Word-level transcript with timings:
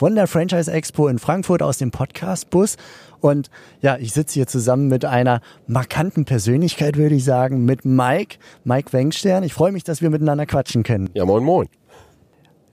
von 0.00 0.14
der 0.14 0.26
Franchise 0.26 0.72
Expo 0.72 1.08
in 1.08 1.18
Frankfurt 1.18 1.62
aus 1.62 1.76
dem 1.76 1.90
Podcast 1.90 2.48
Bus. 2.48 2.78
Und 3.20 3.50
ja, 3.82 3.98
ich 3.98 4.14
sitze 4.14 4.32
hier 4.32 4.46
zusammen 4.46 4.88
mit 4.88 5.04
einer 5.04 5.42
markanten 5.66 6.24
Persönlichkeit, 6.24 6.96
würde 6.96 7.16
ich 7.16 7.24
sagen, 7.24 7.66
mit 7.66 7.84
Mike, 7.84 8.38
Mike 8.64 8.94
Wengstern. 8.94 9.42
Ich 9.42 9.52
freue 9.52 9.72
mich, 9.72 9.84
dass 9.84 10.00
wir 10.00 10.08
miteinander 10.08 10.46
quatschen 10.46 10.84
können. 10.84 11.10
Ja, 11.12 11.26
moin, 11.26 11.44
moin. 11.44 11.68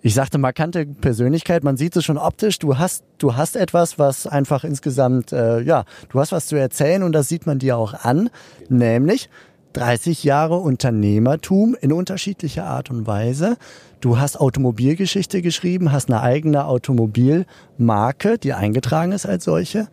Ich 0.01 0.13
sagte 0.13 0.37
markante 0.37 0.85
Persönlichkeit, 0.85 1.65
man 1.65 1.75
sieht 1.75 1.97
es 1.97 2.05
schon 2.05 2.17
optisch. 2.17 2.59
Du 2.59 2.77
hast, 2.77 3.03
du 3.17 3.35
hast 3.35 3.57
etwas, 3.57 3.99
was 3.99 4.25
einfach 4.25 4.63
insgesamt, 4.63 5.33
äh, 5.33 5.59
ja, 5.59 5.83
du 6.07 6.21
hast 6.21 6.31
was 6.31 6.47
zu 6.47 6.55
erzählen 6.55 7.03
und 7.03 7.11
das 7.11 7.27
sieht 7.27 7.45
man 7.45 7.59
dir 7.59 7.77
auch 7.77 7.93
an, 8.05 8.29
nämlich 8.69 9.29
30 9.73 10.23
Jahre 10.23 10.55
Unternehmertum 10.55 11.75
in 11.79 11.91
unterschiedlicher 11.91 12.65
Art 12.65 12.89
und 12.89 13.05
Weise. 13.05 13.57
Du 13.99 14.19
hast 14.19 14.39
Automobilgeschichte 14.39 15.41
geschrieben, 15.41 15.91
hast 15.91 16.09
eine 16.09 16.21
eigene 16.21 16.65
Automobilmarke, 16.65 18.37
die 18.37 18.53
eingetragen 18.53 19.11
ist 19.11 19.25
als 19.25 19.43
solche 19.43 19.87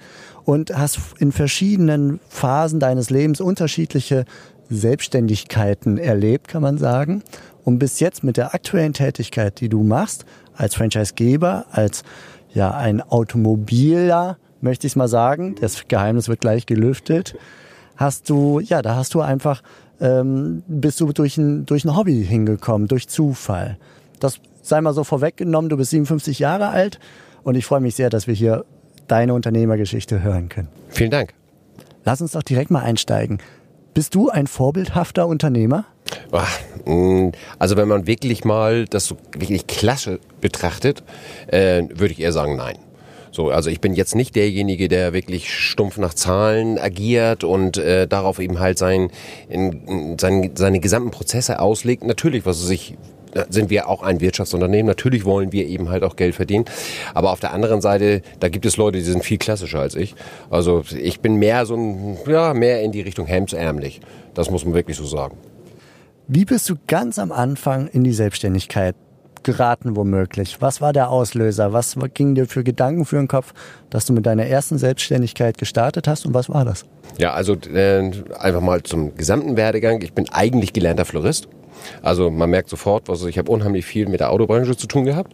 und 0.44 0.76
hast 0.76 0.98
in 1.18 1.32
verschiedenen 1.32 2.20
Phasen 2.28 2.80
deines 2.80 3.08
Lebens 3.08 3.40
unterschiedliche 3.40 4.26
Selbstständigkeiten 4.68 5.96
erlebt, 5.96 6.48
kann 6.48 6.62
man 6.62 6.76
sagen. 6.76 7.22
Und 7.64 7.78
bis 7.78 7.98
jetzt 8.00 8.24
mit 8.24 8.36
der 8.36 8.54
aktuellen 8.54 8.92
Tätigkeit, 8.92 9.60
die 9.60 9.70
du 9.70 9.82
machst, 9.82 10.26
als 10.54 10.74
Franchisegeber, 10.74 11.64
als 11.70 12.02
ja 12.52 12.72
ein 12.72 13.00
Automobiler, 13.00 14.36
möchte 14.60 14.86
ich 14.86 14.92
es 14.92 14.96
mal 14.96 15.08
sagen, 15.08 15.54
das 15.60 15.88
Geheimnis 15.88 16.28
wird 16.28 16.40
gleich 16.40 16.66
gelüftet, 16.66 17.36
hast 17.96 18.28
du, 18.28 18.60
ja, 18.60 18.82
da 18.82 18.96
hast 18.96 19.14
du 19.14 19.20
einfach, 19.20 19.62
ähm, 20.00 20.62
bist 20.66 21.00
du 21.00 21.12
durch 21.12 21.36
ein, 21.36 21.66
durch 21.66 21.84
ein 21.84 21.96
Hobby 21.96 22.24
hingekommen, 22.24 22.88
durch 22.88 23.08
Zufall. 23.08 23.78
Das 24.20 24.40
sei 24.62 24.80
mal 24.80 24.94
so 24.94 25.04
vorweggenommen, 25.04 25.68
du 25.68 25.76
bist 25.76 25.90
57 25.90 26.38
Jahre 26.38 26.68
alt 26.68 26.98
und 27.42 27.54
ich 27.54 27.66
freue 27.66 27.80
mich 27.80 27.94
sehr, 27.94 28.10
dass 28.10 28.26
wir 28.26 28.34
hier 28.34 28.64
deine 29.06 29.34
Unternehmergeschichte 29.34 30.22
hören 30.22 30.48
können. 30.48 30.68
Vielen 30.88 31.10
Dank. 31.10 31.34
Lass 32.04 32.20
uns 32.20 32.32
doch 32.32 32.42
direkt 32.42 32.70
mal 32.70 32.80
einsteigen. 32.80 33.38
Bist 33.94 34.14
du 34.14 34.28
ein 34.28 34.46
vorbildhafter 34.46 35.26
Unternehmer? 35.26 35.84
Mm, 36.84 37.30
also 37.58 37.76
wenn 37.76 37.88
man 37.88 38.06
wirklich 38.06 38.44
mal 38.44 38.86
das 38.86 39.06
so 39.06 39.16
wirklich 39.36 39.66
klasse 39.66 40.18
betrachtet, 40.40 41.02
äh, 41.46 41.84
würde 41.90 42.12
ich 42.12 42.20
eher 42.20 42.32
sagen 42.32 42.56
nein. 42.56 42.76
So, 43.34 43.50
also 43.50 43.68
ich 43.68 43.80
bin 43.80 43.94
jetzt 43.94 44.14
nicht 44.14 44.36
derjenige, 44.36 44.86
der 44.86 45.12
wirklich 45.12 45.52
stumpf 45.52 45.98
nach 45.98 46.14
Zahlen 46.14 46.78
agiert 46.78 47.42
und 47.42 47.78
äh, 47.78 48.06
darauf 48.06 48.38
eben 48.38 48.60
halt 48.60 48.78
sein, 48.78 49.10
in, 49.48 50.16
sein, 50.20 50.52
seine 50.54 50.78
gesamten 50.78 51.10
Prozesse 51.10 51.58
auslegt. 51.58 52.04
Natürlich, 52.04 52.46
was 52.46 52.62
sich 52.62 52.96
sind 53.48 53.70
wir 53.70 53.88
auch 53.88 54.04
ein 54.04 54.20
Wirtschaftsunternehmen. 54.20 54.86
Natürlich 54.86 55.24
wollen 55.24 55.50
wir 55.50 55.66
eben 55.66 55.88
halt 55.88 56.04
auch 56.04 56.14
Geld 56.14 56.36
verdienen. 56.36 56.66
Aber 57.12 57.32
auf 57.32 57.40
der 57.40 57.52
anderen 57.52 57.80
Seite, 57.80 58.22
da 58.38 58.48
gibt 58.48 58.64
es 58.66 58.76
Leute, 58.76 58.98
die 58.98 59.04
sind 59.04 59.24
viel 59.24 59.38
klassischer 59.38 59.80
als 59.80 59.96
ich. 59.96 60.14
Also 60.50 60.84
ich 60.96 61.18
bin 61.18 61.34
mehr 61.34 61.66
so 61.66 61.74
ein, 61.74 62.16
ja, 62.28 62.54
mehr 62.54 62.82
in 62.82 62.92
die 62.92 63.00
Richtung 63.00 63.26
hemsärmlich. 63.26 64.00
Das 64.34 64.52
muss 64.52 64.64
man 64.64 64.74
wirklich 64.74 64.96
so 64.96 65.06
sagen. 65.06 65.36
Wie 66.28 66.44
bist 66.44 66.70
du 66.70 66.76
ganz 66.86 67.18
am 67.18 67.32
Anfang 67.32 67.88
in 67.88 68.04
die 68.04 68.12
Selbstständigkeit 68.12 68.94
geraten 69.44 69.96
womöglich? 69.96 70.60
Was 70.60 70.80
war 70.80 70.92
der 70.92 71.10
Auslöser? 71.10 71.72
Was 71.72 71.96
ging 72.14 72.34
dir 72.34 72.46
für 72.46 72.64
Gedanken 72.64 73.04
für 73.04 73.16
den 73.16 73.28
Kopf, 73.28 73.54
dass 73.90 74.06
du 74.06 74.12
mit 74.12 74.26
deiner 74.26 74.46
ersten 74.46 74.78
Selbstständigkeit 74.78 75.58
gestartet 75.58 76.08
hast 76.08 76.26
und 76.26 76.34
was 76.34 76.48
war 76.48 76.64
das? 76.64 76.84
Ja, 77.18 77.32
also 77.32 77.54
äh, 77.54 78.10
einfach 78.38 78.60
mal 78.60 78.82
zum 78.82 79.14
gesamten 79.16 79.56
Werdegang. 79.56 80.02
Ich 80.02 80.12
bin 80.12 80.28
eigentlich 80.30 80.72
gelernter 80.72 81.04
Florist. 81.04 81.48
Also 82.02 82.30
man 82.30 82.50
merkt 82.50 82.68
sofort, 82.68 83.10
also 83.10 83.26
ich 83.28 83.38
habe 83.38 83.50
unheimlich 83.50 83.84
viel 83.84 84.08
mit 84.08 84.20
der 84.20 84.30
Autobranche 84.30 84.76
zu 84.76 84.86
tun 84.86 85.04
gehabt. 85.04 85.32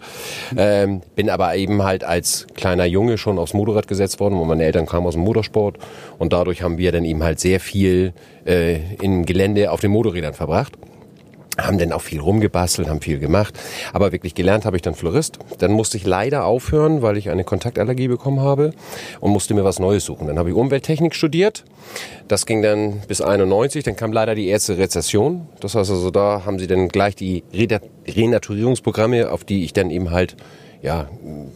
Ähm, 0.57 1.03
bin 1.15 1.31
aber 1.31 1.55
eben 1.55 1.83
halt 1.83 2.05
als 2.05 2.47
kleiner 2.55 2.85
Junge 2.85 3.19
schon 3.19 3.39
aufs 3.39 3.55
Motorrad 3.55 3.89
gesetzt 3.89 4.21
worden, 4.21 4.37
wo 4.37 4.45
meine 4.45 4.65
Eltern 4.65 4.87
kamen 4.87 5.07
aus 5.07 5.15
dem 5.15 5.23
Motorsport 5.23 5.79
und 6.19 6.33
dadurch 6.33 6.63
haben 6.63 6.79
wir 6.79 6.93
dann 6.93 7.05
eben 7.05 7.23
halt 7.23 7.41
sehr 7.41 7.61
viel 7.61 8.13
äh, 8.47 8.95
im 8.97 9.27
Gelände 9.27 9.71
auf 9.71 9.81
den 9.81 9.91
Motorrädern 9.91 10.35
verbracht 10.35 10.77
haben 11.67 11.79
dann 11.79 11.93
auch 11.93 12.03
viel 12.03 12.21
rumgebastelt, 12.21 12.89
haben 12.89 13.01
viel 13.01 13.19
gemacht. 13.19 13.59
Aber 13.93 14.13
wirklich 14.13 14.35
gelernt 14.35 14.65
habe 14.65 14.77
ich 14.77 14.83
dann 14.83 14.95
Florist. 14.95 15.39
Dann 15.59 15.73
musste 15.73 15.97
ich 15.97 16.07
leider 16.07 16.45
aufhören, 16.45 17.03
weil 17.03 17.17
ich 17.17 17.31
eine 17.31 17.45
Kontaktallergie 17.45 18.09
bekommen 18.09 18.41
habe 18.41 18.73
und 19.21 19.31
musste 19.31 19.55
mir 19.55 19.65
was 19.65 19.79
Neues 19.79 20.05
suchen. 20.05 20.27
Dann 20.27 20.39
habe 20.39 20.51
ich 20.51 20.57
Umwelttechnik 20.57 21.15
studiert. 21.15 21.65
Das 22.29 22.47
ging 22.47 22.63
dann 22.63 23.01
bis 23.09 23.21
91. 23.21 23.85
Dann 23.85 23.97
kam 23.97 24.13
leider 24.13 24.35
die 24.35 24.49
erste 24.49 24.79
Rezession. 24.79 25.49
Das 25.61 25.75
heißt 25.75 25.91
also, 25.91 26.11
da 26.11 26.43
haben 26.45 26.59
sie 26.59 26.67
dann 26.67 26.89
gleich 26.89 27.17
die 27.17 27.45
Renaturierungsprogramme, 27.53 29.31
auf 29.31 29.45
die 29.45 29.65
ich 29.65 29.73
dann 29.73 29.91
eben 29.91 30.11
halt 30.11 30.37
ja, 30.83 31.09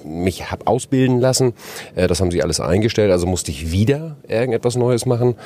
mich 0.05 0.51
hab 0.51 0.67
ausbilden 0.67 1.21
lassen. 1.21 1.55
Äh, 1.95 2.07
das 2.07 2.21
haben 2.21 2.31
sie 2.31 2.43
alles 2.43 2.61
eingestellt, 2.61 3.11
also 3.11 3.27
musste 3.27 3.51
ich 3.51 3.73
wieder 3.73 4.17
irgendetwas 4.29 4.77
Neues 4.77 5.07
machen. 5.07 5.37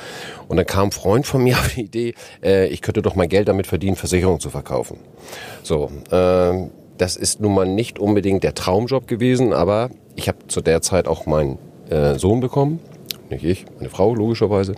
Und 0.47 0.57
dann 0.57 0.65
kam 0.65 0.89
ein 0.89 0.91
Freund 0.91 1.25
von 1.25 1.43
mir 1.43 1.53
auf 1.59 1.73
die 1.73 1.81
Idee, 1.81 2.13
äh, 2.43 2.67
ich 2.67 2.81
könnte 2.81 3.01
doch 3.01 3.15
mein 3.15 3.29
Geld 3.29 3.47
damit 3.47 3.67
verdienen, 3.67 3.95
Versicherungen 3.95 4.39
zu 4.39 4.49
verkaufen. 4.49 4.99
So, 5.63 5.91
äh, 6.11 6.69
das 6.97 7.15
ist 7.15 7.39
nun 7.39 7.53
mal 7.53 7.65
nicht 7.65 7.99
unbedingt 7.99 8.43
der 8.43 8.53
Traumjob 8.53 9.07
gewesen, 9.07 9.53
aber 9.53 9.89
ich 10.15 10.27
habe 10.27 10.39
zu 10.47 10.61
der 10.61 10.81
Zeit 10.81 11.07
auch 11.07 11.25
meinen 11.25 11.57
äh, 11.89 12.15
Sohn 12.15 12.41
bekommen 12.41 12.79
nicht 13.29 13.43
ich, 13.43 13.65
meine 13.77 13.89
Frau 13.89 14.13
logischerweise. 14.13 14.75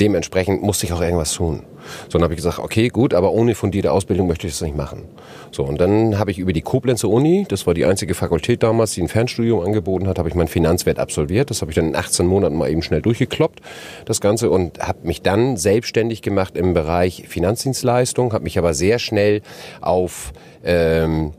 Dementsprechend 0.00 0.62
musste 0.62 0.86
ich 0.86 0.92
auch 0.92 1.00
irgendwas 1.00 1.32
tun. 1.32 1.62
So, 2.08 2.18
dann 2.18 2.24
habe 2.24 2.34
ich 2.34 2.38
gesagt, 2.38 2.58
okay, 2.58 2.88
gut, 2.88 3.14
aber 3.14 3.32
ohne 3.32 3.54
fundierte 3.54 3.92
Ausbildung 3.92 4.26
möchte 4.26 4.46
ich 4.46 4.52
das 4.52 4.60
nicht 4.62 4.76
machen. 4.76 5.04
So, 5.50 5.64
und 5.64 5.80
dann 5.80 6.18
habe 6.18 6.30
ich 6.30 6.38
über 6.38 6.52
die 6.52 6.60
Koblenzer 6.62 7.08
Uni, 7.08 7.46
das 7.48 7.66
war 7.66 7.74
die 7.74 7.84
einzige 7.84 8.14
Fakultät 8.14 8.62
damals, 8.62 8.92
die 8.92 9.02
ein 9.02 9.08
Fernstudium 9.08 9.60
angeboten 9.60 10.06
hat, 10.06 10.18
habe 10.18 10.28
ich 10.28 10.34
mein 10.34 10.48
Finanzwert 10.48 10.98
absolviert. 10.98 11.50
Das 11.50 11.62
habe 11.62 11.70
ich 11.70 11.76
dann 11.76 11.88
in 11.88 11.96
18 11.96 12.26
Monaten 12.26 12.56
mal 12.56 12.70
eben 12.70 12.82
schnell 12.82 13.02
durchgekloppt, 13.02 13.60
das 14.04 14.20
Ganze, 14.20 14.50
und 14.50 14.78
habe 14.80 15.06
mich 15.06 15.22
dann 15.22 15.56
selbstständig 15.56 16.22
gemacht 16.22 16.56
im 16.56 16.74
Bereich 16.74 17.24
Finanzdienstleistung, 17.28 18.32
habe 18.32 18.44
mich 18.44 18.58
aber 18.58 18.74
sehr 18.74 18.98
schnell 18.98 19.42
auf 19.80 20.32
ähm, 20.64 21.32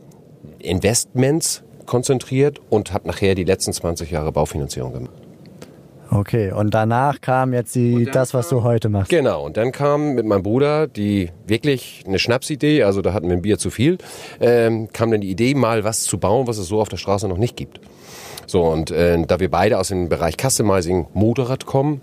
Investments 0.60 1.64
konzentriert 1.86 2.60
und 2.70 2.94
habe 2.94 3.08
nachher 3.08 3.36
die 3.36 3.44
letzten 3.44 3.74
20 3.74 4.12
Jahre 4.12 4.32
Baufinanzierung 4.32 4.94
gemacht. 4.94 5.21
Okay, 6.14 6.52
und 6.52 6.74
danach 6.74 7.22
kam 7.22 7.54
jetzt 7.54 7.74
die, 7.74 8.04
das, 8.04 8.34
was 8.34 8.50
du 8.50 8.64
heute 8.64 8.90
machst. 8.90 9.10
Genau, 9.10 9.46
und 9.46 9.56
dann 9.56 9.72
kam 9.72 10.14
mit 10.14 10.26
meinem 10.26 10.44
Bruder 10.44 10.88
die 10.88 11.30
wirklich 11.48 12.04
eine 12.06 12.20
Schnapsidee, 12.20 12.84
also 12.84 13.02
da 13.02 13.14
hatten 13.14 13.30
wir 13.30 13.38
ein 13.38 13.42
Bier 13.42 13.58
zu 13.58 13.70
viel, 13.70 13.98
ähm, 14.42 14.90
kam 14.92 15.10
dann 15.10 15.22
die 15.22 15.30
Idee, 15.30 15.54
mal 15.56 15.86
was 15.86 16.04
zu 16.04 16.18
bauen, 16.18 16.48
was 16.48 16.58
es 16.58 16.68
so 16.68 16.82
auf 16.82 16.90
der 16.90 16.98
Straße 16.98 17.30
noch 17.30 17.38
nicht 17.38 17.56
gibt. 17.56 17.80
So, 18.46 18.64
und 18.64 18.92
äh, 18.92 19.24
da 19.26 19.40
wir 19.40 19.50
beide 19.50 19.80
aus 19.80 19.88
dem 19.88 20.10
Bereich 20.10 20.36
Customizing 20.36 21.08
Motorrad 21.14 21.66
kommen, 21.66 22.02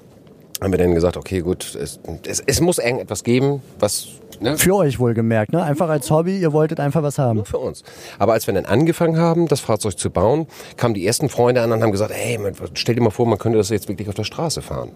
haben 0.62 0.72
wir 0.72 0.78
dann 0.78 0.94
gesagt, 0.94 1.18
okay, 1.18 1.40
gut, 1.40 1.74
es, 1.74 2.00
es, 2.26 2.40
es 2.40 2.60
muss 2.62 2.78
irgendetwas 2.78 3.24
geben, 3.24 3.60
was 3.78 4.08
Ne? 4.40 4.56
Für 4.56 4.76
euch 4.76 4.98
wohlgemerkt, 4.98 5.52
ne? 5.52 5.62
Einfach 5.62 5.88
als 5.88 6.10
Hobby, 6.10 6.38
ihr 6.38 6.52
wolltet 6.52 6.80
einfach 6.80 7.02
was 7.02 7.18
haben. 7.18 7.36
Nur 7.36 7.44
für 7.44 7.58
uns. 7.58 7.82
Aber 8.18 8.32
als 8.32 8.46
wir 8.46 8.54
dann 8.54 8.66
angefangen 8.66 9.18
haben, 9.18 9.48
das 9.48 9.60
Fahrzeug 9.60 9.98
zu 9.98 10.10
bauen, 10.10 10.46
kamen 10.76 10.94
die 10.94 11.06
ersten 11.06 11.28
Freunde 11.28 11.62
an 11.62 11.72
und 11.72 11.82
haben 11.82 11.92
gesagt, 11.92 12.12
hey, 12.14 12.38
stell 12.74 12.94
dir 12.94 13.02
mal 13.02 13.10
vor, 13.10 13.26
man 13.26 13.38
könnte 13.38 13.58
das 13.58 13.68
jetzt 13.70 13.88
wirklich 13.88 14.08
auf 14.08 14.14
der 14.14 14.24
Straße 14.24 14.62
fahren. 14.62 14.90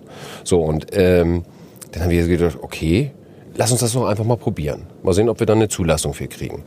So, 0.44 0.60
und 0.60 0.86
ähm, 0.92 1.44
dann 1.92 2.04
haben 2.04 2.10
wir 2.10 2.26
gedacht, 2.26 2.58
okay, 2.60 3.12
lass 3.54 3.70
uns 3.72 3.80
das 3.80 3.92
doch 3.92 4.06
einfach 4.06 4.24
mal 4.24 4.36
probieren. 4.36 4.86
Mal 5.02 5.12
sehen, 5.12 5.28
ob 5.28 5.40
wir 5.40 5.46
dann 5.46 5.58
eine 5.58 5.68
Zulassung 5.68 6.14
für 6.14 6.28
kriegen. 6.28 6.62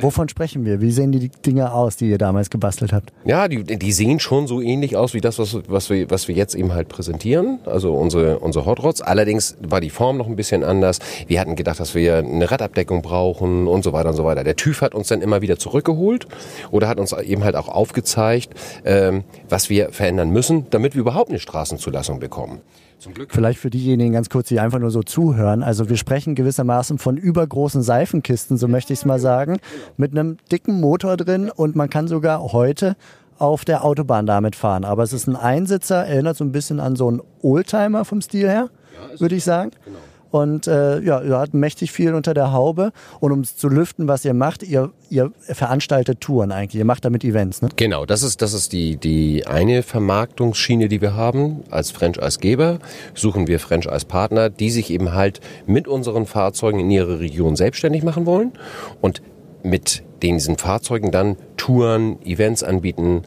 Wovon 0.00 0.28
sprechen 0.28 0.64
wir? 0.64 0.80
Wie 0.80 0.90
sehen 0.90 1.12
die 1.12 1.28
Dinge 1.28 1.72
aus, 1.72 1.96
die 1.96 2.10
ihr 2.10 2.18
damals 2.18 2.50
gebastelt 2.50 2.92
habt? 2.92 3.12
Ja, 3.24 3.48
die, 3.48 3.62
die 3.62 3.92
sehen 3.92 4.18
schon 4.20 4.46
so 4.46 4.60
ähnlich 4.60 4.96
aus 4.96 5.14
wie 5.14 5.20
das, 5.20 5.38
was, 5.38 5.56
was, 5.68 5.90
wir, 5.90 6.10
was 6.10 6.28
wir 6.28 6.34
jetzt 6.34 6.54
eben 6.54 6.72
halt 6.72 6.88
präsentieren. 6.88 7.58
Also 7.64 7.94
unsere, 7.94 8.38
unsere 8.40 8.66
Hot 8.66 8.82
Rods. 8.82 9.00
Allerdings 9.00 9.56
war 9.60 9.80
die 9.80 9.90
Form 9.90 10.16
noch 10.16 10.26
ein 10.26 10.36
bisschen 10.36 10.64
anders. 10.64 10.98
Wir 11.26 11.40
hatten 11.40 11.56
gedacht, 11.56 11.80
dass 11.80 11.94
wir 11.94 12.18
eine 12.18 12.50
Radabdeckung 12.50 13.02
brauchen 13.02 13.66
und 13.66 13.84
so 13.84 13.92
weiter 13.92 14.10
und 14.10 14.16
so 14.16 14.24
weiter. 14.24 14.44
Der 14.44 14.56
TÜV 14.56 14.80
hat 14.80 14.94
uns 14.94 15.08
dann 15.08 15.22
immer 15.22 15.42
wieder 15.42 15.58
zurückgeholt 15.58 16.26
oder 16.70 16.88
hat 16.88 16.98
uns 16.98 17.12
eben 17.12 17.44
halt 17.44 17.56
auch 17.56 17.68
aufgezeigt, 17.68 18.52
ähm, 18.84 19.24
was 19.48 19.70
wir 19.70 19.90
verändern 19.90 20.30
müssen, 20.30 20.66
damit 20.70 20.94
wir 20.94 21.00
überhaupt 21.00 21.30
eine 21.30 21.38
Straßenzulassung 21.38 22.18
bekommen. 22.18 22.60
Zum 23.04 23.12
Glück. 23.12 23.32
Vielleicht 23.32 23.58
für 23.58 23.68
diejenigen 23.68 24.14
ganz 24.14 24.30
kurz, 24.30 24.48
die 24.48 24.58
einfach 24.58 24.78
nur 24.78 24.90
so 24.90 25.02
zuhören. 25.02 25.62
Also 25.62 25.90
wir 25.90 25.98
sprechen 25.98 26.34
gewissermaßen 26.34 26.96
von 26.96 27.18
übergroßen 27.18 27.82
Seifenkisten, 27.82 28.56
so 28.56 28.66
möchte 28.66 28.94
ich 28.94 29.00
es 29.00 29.04
mal 29.04 29.18
sagen, 29.18 29.58
mit 29.98 30.12
einem 30.12 30.38
dicken 30.50 30.80
Motor 30.80 31.18
drin 31.18 31.50
und 31.50 31.76
man 31.76 31.90
kann 31.90 32.08
sogar 32.08 32.40
heute 32.54 32.96
auf 33.36 33.66
der 33.66 33.84
Autobahn 33.84 34.24
damit 34.24 34.56
fahren. 34.56 34.86
Aber 34.86 35.02
es 35.02 35.12
ist 35.12 35.26
ein 35.26 35.36
Einsitzer, 35.36 36.06
erinnert 36.06 36.38
so 36.38 36.44
ein 36.44 36.52
bisschen 36.52 36.80
an 36.80 36.96
so 36.96 37.06
einen 37.08 37.20
Oldtimer 37.42 38.06
vom 38.06 38.22
Stil 38.22 38.48
her, 38.48 38.70
würde 39.18 39.34
ich 39.34 39.44
sagen. 39.44 39.72
Genau. 39.84 39.98
Und 40.34 40.66
äh, 40.66 40.98
ja, 41.00 41.22
ihr 41.22 41.38
habt 41.38 41.54
mächtig 41.54 41.92
viel 41.92 42.12
unter 42.12 42.34
der 42.34 42.50
Haube. 42.50 42.90
Und 43.20 43.30
um 43.30 43.42
es 43.42 43.56
zu 43.56 43.68
lüften, 43.68 44.08
was 44.08 44.24
ihr 44.24 44.34
macht, 44.34 44.64
ihr, 44.64 44.90
ihr 45.08 45.30
veranstaltet 45.42 46.20
Touren 46.20 46.50
eigentlich. 46.50 46.80
Ihr 46.80 46.84
macht 46.84 47.04
damit 47.04 47.22
Events, 47.22 47.62
ne? 47.62 47.68
Genau, 47.76 48.04
das 48.04 48.24
ist, 48.24 48.42
das 48.42 48.52
ist 48.52 48.72
die, 48.72 48.96
die 48.96 49.46
eine 49.46 49.84
Vermarktungsschiene, 49.84 50.88
die 50.88 51.00
wir 51.00 51.14
haben. 51.14 51.62
Als 51.70 51.92
Franchise-Geber 51.92 52.80
suchen 53.14 53.46
wir 53.46 53.60
Franchise-Partner, 53.60 54.50
die 54.50 54.70
sich 54.70 54.90
eben 54.90 55.12
halt 55.12 55.38
mit 55.66 55.86
unseren 55.86 56.26
Fahrzeugen 56.26 56.80
in 56.80 56.90
ihrer 56.90 57.20
Region 57.20 57.54
selbstständig 57.54 58.02
machen 58.02 58.26
wollen 58.26 58.54
und 59.00 59.22
mit 59.62 60.02
diesen 60.22 60.58
Fahrzeugen 60.58 61.10
dann 61.10 61.36
Touren, 61.56 62.20
Events 62.24 62.62
anbieten. 62.62 63.22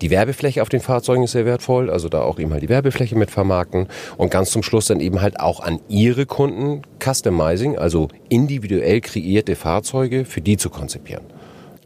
Die 0.00 0.10
Werbefläche 0.10 0.62
auf 0.62 0.70
den 0.70 0.80
Fahrzeugen 0.80 1.24
ist 1.24 1.32
sehr 1.32 1.44
wertvoll, 1.44 1.90
also 1.90 2.08
da 2.08 2.22
auch 2.22 2.38
eben 2.38 2.52
halt 2.52 2.62
die 2.62 2.70
Werbefläche 2.70 3.16
mit 3.16 3.30
vermarkten 3.30 3.86
und 4.16 4.30
ganz 4.30 4.50
zum 4.50 4.62
Schluss 4.62 4.86
dann 4.86 5.00
eben 5.00 5.20
halt 5.20 5.38
auch 5.38 5.60
an 5.60 5.80
ihre 5.88 6.24
Kunden 6.24 6.82
Customizing, 7.04 7.76
also 7.76 8.08
individuell 8.30 9.02
kreierte 9.02 9.56
Fahrzeuge 9.56 10.24
für 10.24 10.40
die 10.40 10.56
zu 10.56 10.70
konzipieren. 10.70 11.24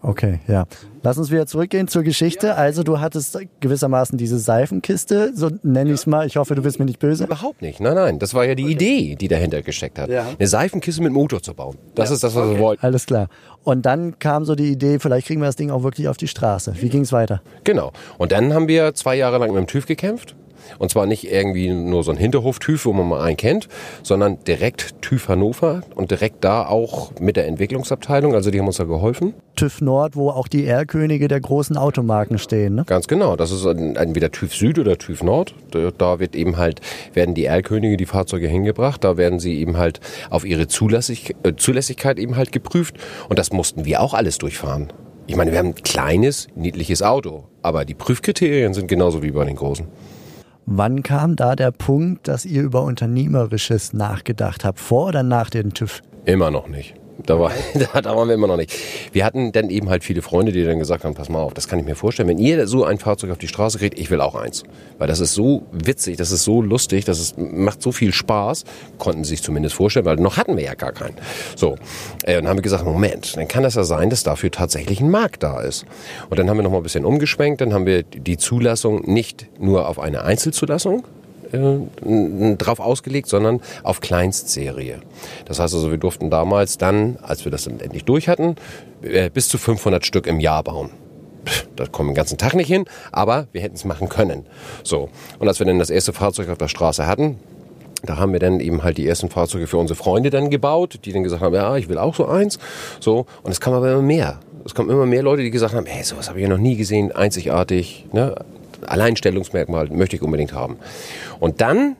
Okay, 0.04 0.40
ja. 0.48 0.66
Lass 1.02 1.16
uns 1.16 1.30
wieder 1.30 1.46
zurückgehen 1.46 1.88
zur 1.88 2.02
Geschichte. 2.02 2.56
Also 2.56 2.82
du 2.82 3.00
hattest 3.00 3.38
gewissermaßen 3.60 4.18
diese 4.18 4.38
Seifenkiste, 4.38 5.32
so 5.34 5.50
nenne 5.62 5.90
ich 5.90 6.00
es 6.00 6.06
mal. 6.06 6.26
Ich 6.26 6.36
hoffe, 6.36 6.54
du 6.54 6.60
bist 6.60 6.78
mir 6.78 6.84
nicht 6.84 6.98
böse. 6.98 7.24
Überhaupt 7.24 7.62
nicht. 7.62 7.80
Nein, 7.80 7.94
nein. 7.94 8.18
Das 8.18 8.34
war 8.34 8.44
ja 8.44 8.54
die 8.54 8.70
Idee, 8.70 9.16
die 9.16 9.28
dahinter 9.28 9.62
gesteckt 9.62 9.98
hat. 9.98 10.10
Ja. 10.10 10.26
Eine 10.38 10.46
Seifenkiste 10.46 11.02
mit 11.02 11.12
Motor 11.12 11.42
zu 11.42 11.54
bauen. 11.54 11.78
Das 11.94 12.10
ja. 12.10 12.16
ist 12.16 12.22
das, 12.22 12.34
was 12.34 12.44
okay. 12.44 12.56
wir 12.56 12.60
wollten. 12.60 12.84
Alles 12.84 13.06
klar. 13.06 13.28
Und 13.62 13.86
dann 13.86 14.18
kam 14.18 14.44
so 14.44 14.54
die 14.54 14.70
Idee, 14.70 14.98
vielleicht 14.98 15.26
kriegen 15.26 15.40
wir 15.40 15.46
das 15.46 15.56
Ding 15.56 15.70
auch 15.70 15.82
wirklich 15.82 16.08
auf 16.08 16.18
die 16.18 16.28
Straße. 16.28 16.74
Wie 16.80 16.90
ging 16.90 17.00
es 17.00 17.12
weiter? 17.12 17.40
Genau. 17.64 17.92
Und 18.18 18.30
dann 18.30 18.52
haben 18.52 18.68
wir 18.68 18.94
zwei 18.94 19.16
Jahre 19.16 19.38
lang 19.38 19.52
mit 19.52 19.58
dem 19.58 19.66
TÜV 19.66 19.86
gekämpft. 19.86 20.36
Und 20.78 20.90
zwar 20.90 21.06
nicht 21.06 21.30
irgendwie 21.30 21.68
nur 21.68 22.02
so 22.02 22.10
ein 22.10 22.16
Hinterhof-TÜV, 22.16 22.86
wo 22.86 22.92
man 22.92 23.08
mal 23.08 23.22
einen 23.22 23.36
kennt, 23.36 23.68
sondern 24.02 24.42
direkt 24.44 25.00
TÜV 25.02 25.28
Hannover 25.28 25.82
und 25.94 26.10
direkt 26.10 26.44
da 26.44 26.66
auch 26.66 27.12
mit 27.20 27.36
der 27.36 27.46
Entwicklungsabteilung. 27.46 28.34
Also 28.34 28.50
die 28.50 28.58
haben 28.58 28.66
uns 28.66 28.76
da 28.76 28.84
geholfen. 28.84 29.34
TÜV 29.56 29.80
Nord, 29.80 30.16
wo 30.16 30.30
auch 30.30 30.48
die 30.48 30.66
Erlkönige 30.66 31.28
der 31.28 31.40
großen 31.40 31.76
Automarken 31.76 32.38
stehen. 32.38 32.74
Ne? 32.74 32.84
Ganz 32.86 33.06
genau. 33.06 33.36
Das 33.36 33.50
ist 33.50 33.64
entweder 33.64 34.30
TÜV 34.30 34.54
Süd 34.54 34.78
oder 34.78 34.98
TÜV 34.98 35.22
Nord. 35.22 35.54
Da 35.70 36.18
wird 36.18 36.34
eben 36.34 36.56
halt, 36.56 36.80
werden 37.12 37.34
die 37.34 37.44
Erlkönige 37.44 37.96
die 37.96 38.06
Fahrzeuge 38.06 38.48
hingebracht. 38.48 39.04
Da 39.04 39.16
werden 39.16 39.38
sie 39.38 39.58
eben 39.58 39.76
halt 39.76 40.00
auf 40.30 40.44
ihre 40.44 40.66
Zulässig 40.66 41.36
äh, 41.42 41.54
Zulässigkeit 41.56 42.18
eben 42.18 42.36
halt 42.36 42.52
geprüft. 42.52 42.96
Und 43.28 43.38
das 43.38 43.52
mussten 43.52 43.84
wir 43.84 44.00
auch 44.00 44.14
alles 44.14 44.38
durchfahren. 44.38 44.92
Ich 45.26 45.36
meine, 45.36 45.52
wir 45.52 45.58
haben 45.58 45.68
ein 45.68 45.74
kleines, 45.74 46.48
niedliches 46.54 47.02
Auto, 47.02 47.44
aber 47.62 47.86
die 47.86 47.94
Prüfkriterien 47.94 48.74
sind 48.74 48.88
genauso 48.88 49.22
wie 49.22 49.30
bei 49.30 49.44
den 49.44 49.56
großen. 49.56 49.86
Wann 50.66 51.02
kam 51.02 51.36
da 51.36 51.56
der 51.56 51.70
Punkt, 51.72 52.26
dass 52.26 52.46
ihr 52.46 52.62
über 52.62 52.82
Unternehmerisches 52.82 53.92
nachgedacht 53.92 54.64
habt? 54.64 54.80
Vor 54.80 55.08
oder 55.08 55.22
nach 55.22 55.50
dem 55.50 55.74
TÜV? 55.74 56.00
Immer 56.24 56.50
noch 56.50 56.68
nicht. 56.68 56.94
Da, 57.22 57.38
war, 57.38 57.52
da, 57.94 58.16
waren 58.16 58.28
wir 58.28 58.34
immer 58.34 58.46
noch 58.46 58.56
nicht. 58.56 58.74
Wir 59.12 59.24
hatten 59.24 59.52
dann 59.52 59.70
eben 59.70 59.88
halt 59.88 60.02
viele 60.02 60.22
Freunde, 60.22 60.52
die 60.52 60.64
dann 60.64 60.78
gesagt 60.78 61.04
haben, 61.04 61.14
pass 61.14 61.28
mal 61.28 61.40
auf, 61.40 61.54
das 61.54 61.68
kann 61.68 61.78
ich 61.78 61.84
mir 61.84 61.94
vorstellen. 61.94 62.28
Wenn 62.28 62.38
ihr 62.38 62.66
so 62.66 62.84
ein 62.84 62.98
Fahrzeug 62.98 63.30
auf 63.30 63.38
die 63.38 63.48
Straße 63.48 63.78
kriegt, 63.78 63.98
ich 63.98 64.10
will 64.10 64.20
auch 64.20 64.34
eins. 64.34 64.64
Weil 64.98 65.06
das 65.06 65.20
ist 65.20 65.34
so 65.34 65.66
witzig, 65.72 66.16
das 66.16 66.32
ist 66.32 66.44
so 66.44 66.60
lustig, 66.60 67.04
das 67.04 67.20
ist, 67.20 67.38
macht 67.38 67.82
so 67.82 67.92
viel 67.92 68.12
Spaß. 68.12 68.64
Konnten 68.98 69.24
sie 69.24 69.30
sich 69.30 69.42
zumindest 69.42 69.76
vorstellen, 69.76 70.06
weil 70.06 70.16
noch 70.16 70.36
hatten 70.36 70.56
wir 70.56 70.64
ja 70.64 70.74
gar 70.74 70.92
keinen. 70.92 71.16
So, 71.56 71.76
äh, 72.24 72.34
dann 72.34 72.48
haben 72.48 72.58
wir 72.58 72.62
gesagt, 72.62 72.84
Moment, 72.84 73.36
dann 73.36 73.46
kann 73.48 73.62
das 73.62 73.76
ja 73.76 73.84
sein, 73.84 74.10
dass 74.10 74.22
dafür 74.22 74.50
tatsächlich 74.50 75.00
ein 75.00 75.10
Markt 75.10 75.42
da 75.42 75.60
ist. 75.60 75.84
Und 76.30 76.38
dann 76.38 76.50
haben 76.50 76.58
wir 76.58 76.62
noch 76.62 76.70
mal 76.70 76.78
ein 76.78 76.82
bisschen 76.82 77.04
umgeschwenkt, 77.04 77.60
dann 77.60 77.72
haben 77.72 77.86
wir 77.86 78.02
die 78.02 78.36
Zulassung 78.36 79.02
nicht 79.10 79.46
nur 79.58 79.88
auf 79.88 79.98
eine 79.98 80.24
Einzelzulassung, 80.24 81.04
äh, 81.54 82.56
drauf 82.56 82.80
ausgelegt, 82.80 83.28
sondern 83.28 83.60
auf 83.82 84.00
Kleinstserie. 84.00 85.00
Das 85.46 85.58
heißt 85.58 85.74
also, 85.74 85.90
wir 85.90 85.98
durften 85.98 86.30
damals 86.30 86.78
dann, 86.78 87.18
als 87.22 87.44
wir 87.44 87.52
das 87.52 87.64
dann 87.64 87.80
endlich 87.80 88.04
durch 88.04 88.28
hatten, 88.28 88.56
äh, 89.02 89.30
bis 89.30 89.48
zu 89.48 89.58
500 89.58 90.04
Stück 90.04 90.26
im 90.26 90.40
Jahr 90.40 90.62
bauen. 90.62 90.90
Da 91.76 91.86
kommen 91.86 92.10
den 92.10 92.14
ganzen 92.14 92.38
Tag 92.38 92.54
nicht 92.54 92.68
hin, 92.68 92.84
aber 93.12 93.48
wir 93.52 93.60
hätten 93.60 93.74
es 93.74 93.84
machen 93.84 94.08
können. 94.08 94.46
So. 94.82 95.10
Und 95.38 95.48
als 95.48 95.58
wir 95.58 95.66
dann 95.66 95.78
das 95.78 95.90
erste 95.90 96.12
Fahrzeug 96.12 96.48
auf 96.48 96.58
der 96.58 96.68
Straße 96.68 97.06
hatten, 97.06 97.38
da 98.02 98.18
haben 98.18 98.32
wir 98.32 98.40
dann 98.40 98.60
eben 98.60 98.82
halt 98.82 98.98
die 98.98 99.06
ersten 99.06 99.30
Fahrzeuge 99.30 99.66
für 99.66 99.78
unsere 99.78 99.96
Freunde 99.96 100.30
dann 100.30 100.50
gebaut, 100.50 101.00
die 101.04 101.12
dann 101.12 101.22
gesagt 101.22 101.42
haben, 101.42 101.54
ja, 101.54 101.76
ich 101.76 101.88
will 101.88 101.98
auch 101.98 102.14
so 102.14 102.26
eins. 102.26 102.58
So. 103.00 103.26
Und 103.42 103.50
es 103.52 103.60
kam 103.60 103.72
aber 103.72 103.90
immer 103.90 104.02
mehr. 104.02 104.40
Es 104.64 104.74
kamen 104.74 104.90
immer 104.90 105.06
mehr 105.06 105.22
Leute, 105.22 105.42
die 105.42 105.50
gesagt 105.50 105.74
haben, 105.74 105.86
hey, 105.86 106.04
sowas 106.04 106.28
habe 106.28 106.38
ich 106.38 106.42
ja 106.42 106.48
noch 106.48 106.58
nie 106.58 106.76
gesehen, 106.76 107.12
einzigartig. 107.12 108.06
Ne? 108.12 108.34
Alleinstellungsmerkmal 108.86 109.88
möchte 109.88 110.16
ich 110.16 110.22
unbedingt 110.22 110.52
haben. 110.52 110.76
Und 111.40 111.60
dann 111.60 111.96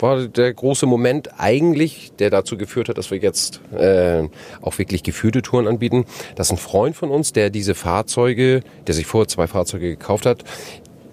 war 0.00 0.28
der 0.28 0.52
große 0.54 0.86
Moment 0.86 1.30
eigentlich, 1.38 2.12
der 2.18 2.30
dazu 2.30 2.56
geführt 2.56 2.88
hat, 2.88 2.98
dass 2.98 3.10
wir 3.10 3.18
jetzt 3.18 3.60
äh, 3.76 4.28
auch 4.60 4.78
wirklich 4.78 5.02
geführte 5.02 5.42
Touren 5.42 5.66
anbieten, 5.66 6.04
dass 6.36 6.50
ein 6.50 6.56
Freund 6.56 6.96
von 6.96 7.10
uns, 7.10 7.32
der 7.32 7.50
diese 7.50 7.74
Fahrzeuge, 7.74 8.62
der 8.86 8.94
sich 8.94 9.06
vorher 9.06 9.28
zwei 9.28 9.46
Fahrzeuge 9.46 9.90
gekauft 9.90 10.26
hat, 10.26 10.44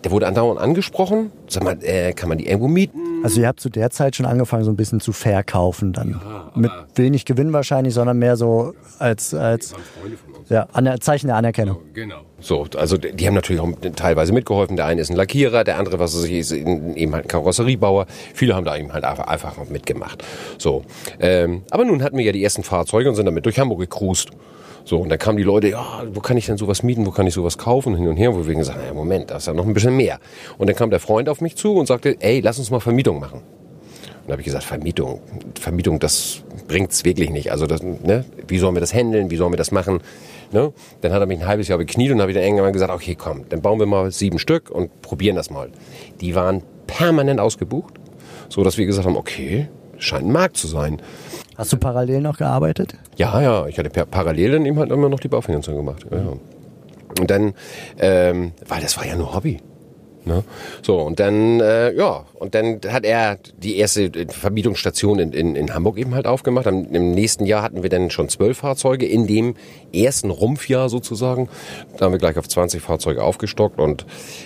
der 0.06 0.12
wurde 0.12 0.28
andauernd 0.28 0.62
angesprochen. 0.62 1.32
Sag 1.48 1.64
mal, 1.64 1.78
äh, 1.82 2.14
kann 2.14 2.30
man 2.30 2.38
die 2.38 2.46
irgendwo 2.46 2.68
mieten? 2.68 3.00
Also 3.24 3.42
ihr 3.42 3.48
habt 3.48 3.60
zu 3.60 3.70
der 3.70 3.90
Zeit 3.90 4.16
schon 4.16 4.28
angefangen, 4.28 4.64
so 4.64 4.70
ein 4.70 4.76
bisschen 4.76 5.00
zu 5.00 5.12
verkaufen 5.14 5.94
dann. 5.94 6.22
Ja, 6.24 6.52
Mit 6.54 6.72
wenig 6.94 7.26
Gewinn 7.26 7.52
wahrscheinlich, 7.54 7.96
sondern 7.96 8.20
mehr 8.20 8.38
so 8.38 8.76
als, 9.00 9.34
als 9.34 9.74
ja, 10.48 10.68
Zeichen 11.00 11.26
der 11.26 11.38
Anerkennung. 11.38 11.78
Genau. 11.96 12.18
So, 12.40 12.68
also 12.78 12.98
die 12.98 13.26
haben 13.26 13.34
natürlich 13.34 13.60
auch 13.60 13.70
teilweise 13.96 14.32
mitgeholfen. 14.32 14.76
Der 14.76 14.86
eine 14.86 15.02
ist 15.02 15.10
ein 15.10 15.16
Lackierer, 15.16 15.64
der 15.64 15.80
andere, 15.80 15.98
was 15.98 16.16
weiß 16.16 16.26
ich, 16.26 16.34
ist 16.34 16.52
eben 16.52 17.16
halt 17.16 17.26
ein 17.26 17.28
Karosseriebauer. 17.28 18.06
Viele 18.36 18.54
haben 18.56 18.66
da 18.66 18.78
eben 18.78 18.94
halt 18.94 19.06
einfach, 19.06 19.26
einfach 19.26 19.68
mitgemacht. 19.70 20.24
So, 20.60 20.84
ähm, 21.20 21.64
aber 21.72 21.84
nun 21.84 22.04
hatten 22.04 22.16
wir 22.16 22.26
ja 22.26 22.32
die 22.32 22.44
ersten 22.44 22.62
Fahrzeuge 22.62 23.10
und 23.10 23.16
sind 23.16 23.26
damit 23.26 23.44
durch 23.46 23.58
Hamburg 23.58 23.80
gecruised. 23.80 24.30
So, 24.86 25.00
und 25.00 25.10
dann 25.10 25.18
kamen 25.18 25.38
die 25.38 25.44
Leute, 25.44 25.70
ja, 25.70 26.04
wo 26.14 26.20
kann 26.20 26.38
ich 26.38 26.46
denn 26.46 26.58
sowas 26.58 26.84
mieten, 26.84 27.08
wo 27.08 27.12
kann 27.12 27.26
ich 27.26 27.34
sowas 27.34 27.58
kaufen, 27.58 27.96
hin 27.96 28.08
und 28.08 28.18
her, 28.18 28.36
wo 28.36 28.46
wir 28.46 28.54
gesagt 28.54 28.78
haben, 28.78 28.86
ja, 28.86 28.94
Moment, 28.94 29.32
da 29.32 29.38
ist 29.38 29.48
ja 29.48 29.54
noch 29.54 29.66
ein 29.66 29.74
bisschen 29.74 29.98
mehr. 29.98 30.20
Und 30.60 30.68
dann 30.68 30.76
kam 30.76 30.92
der 30.92 31.00
Freund 31.00 31.28
auf 31.28 31.42
mich 31.42 31.56
zu 31.56 31.74
und 31.74 31.88
sagte, 31.88 32.16
ey, 32.20 32.40
lass 32.40 32.60
uns 32.60 32.70
mal 32.70 32.80
Vermietung 32.80 33.20
machen. 33.20 33.42
Und 34.26 34.32
habe 34.32 34.42
ich 34.42 34.46
gesagt, 34.46 34.64
Vermietung, 34.64 35.22
Vermietung, 35.60 36.00
das 36.00 36.44
bringt's 36.68 37.04
wirklich 37.04 37.32
nicht. 37.32 37.52
Also, 37.52 37.66
das, 37.66 37.82
ne, 37.82 38.26
wie 38.48 38.60
sollen 38.60 38.76
wir 38.76 38.80
das 38.80 38.94
handeln, 38.94 39.32
wie 39.32 39.38
sollen 39.38 39.54
wir 39.54 39.58
das 39.58 39.72
machen? 39.72 40.02
Ne? 40.52 40.72
Dann 41.02 41.14
hat 41.14 41.20
er 41.20 41.26
mich 41.26 41.40
ein 41.40 41.48
halbes 41.48 41.68
Jahr 41.68 41.80
bekniet 41.80 42.12
und 42.12 42.22
habe 42.22 42.32
ich 42.32 42.36
dann 42.36 42.44
irgendwann 42.44 42.74
gesagt, 42.74 42.92
okay, 42.92 43.16
komm, 43.16 43.50
dann 43.50 43.62
bauen 43.62 43.80
wir 43.80 43.88
mal 43.88 44.12
sieben 44.12 44.38
Stück 44.38 44.70
und 44.70 45.02
probieren 45.02 45.36
das 45.36 45.50
mal. 45.50 45.70
Die 46.22 46.36
waren 46.36 46.62
permanent 46.86 47.40
ausgebucht, 47.40 47.96
so 48.50 48.64
dass 48.64 48.78
wir 48.78 48.86
gesagt 48.86 49.08
haben, 49.08 49.18
okay, 49.18 49.68
scheint 49.98 50.26
ein 50.26 50.32
Markt 50.32 50.58
zu 50.58 50.68
sein. 50.68 51.02
Hast 51.58 51.72
du 51.72 51.78
parallel 51.78 52.22
noch 52.22 52.38
gearbeitet? 52.38 52.96
Ja, 53.16 53.42
ja, 53.42 53.68
ich 53.68 53.78
hatte 53.78 53.90
parallel 53.90 54.52
dann 54.52 54.66
eben 54.66 54.78
halt 54.78 54.92
immer 54.92 55.10
noch 55.10 55.20
die 55.20 55.30
Baufinanzierung 55.30 55.86
gemacht. 55.86 56.06
Ja. 56.12 56.34
Und 57.20 57.32
dann, 57.32 57.54
ähm, 57.98 58.52
weil 58.68 58.82
das 58.82 58.98
war 58.98 59.06
ja 59.06 59.16
nur 59.16 59.34
Hobby. 59.34 59.60
Ne? 60.26 60.44
So, 60.82 61.00
und 61.00 61.20
dann, 61.20 61.60
äh, 61.60 61.94
ja, 61.94 62.26
und 62.34 62.56
dann 62.56 62.82
hat 62.88 63.06
er 63.06 63.38
die 63.58 63.78
erste 63.78 64.12
Vermietungsstation 64.30 65.20
in, 65.20 65.34
in, 65.34 65.56
in 65.56 65.74
Hamburg 65.74 65.98
eben 65.98 66.16
halt 66.16 66.26
aufgemacht. 66.26 66.66
Im, 66.66 66.94
Im 66.94 67.12
nächsten 67.12 67.46
Jahr 67.46 67.62
hatten 67.62 67.84
wir 67.84 67.90
dann 67.90 68.10
schon 68.10 68.28
zwölf 68.30 68.58
Fahrzeuge. 68.58 69.06
In 69.06 69.28
dem 69.28 69.56
ersten 69.94 70.32
Rumpfjahr 70.32 70.90
sozusagen, 70.90 71.48
da 71.98 72.06
haben 72.06 72.12
wir 72.12 72.20
gleich 72.20 72.38
auf 72.38 72.48
20 72.48 72.82
Fahrzeuge 72.82 73.24
aufgestockt 73.24 73.80
und 73.80 74.06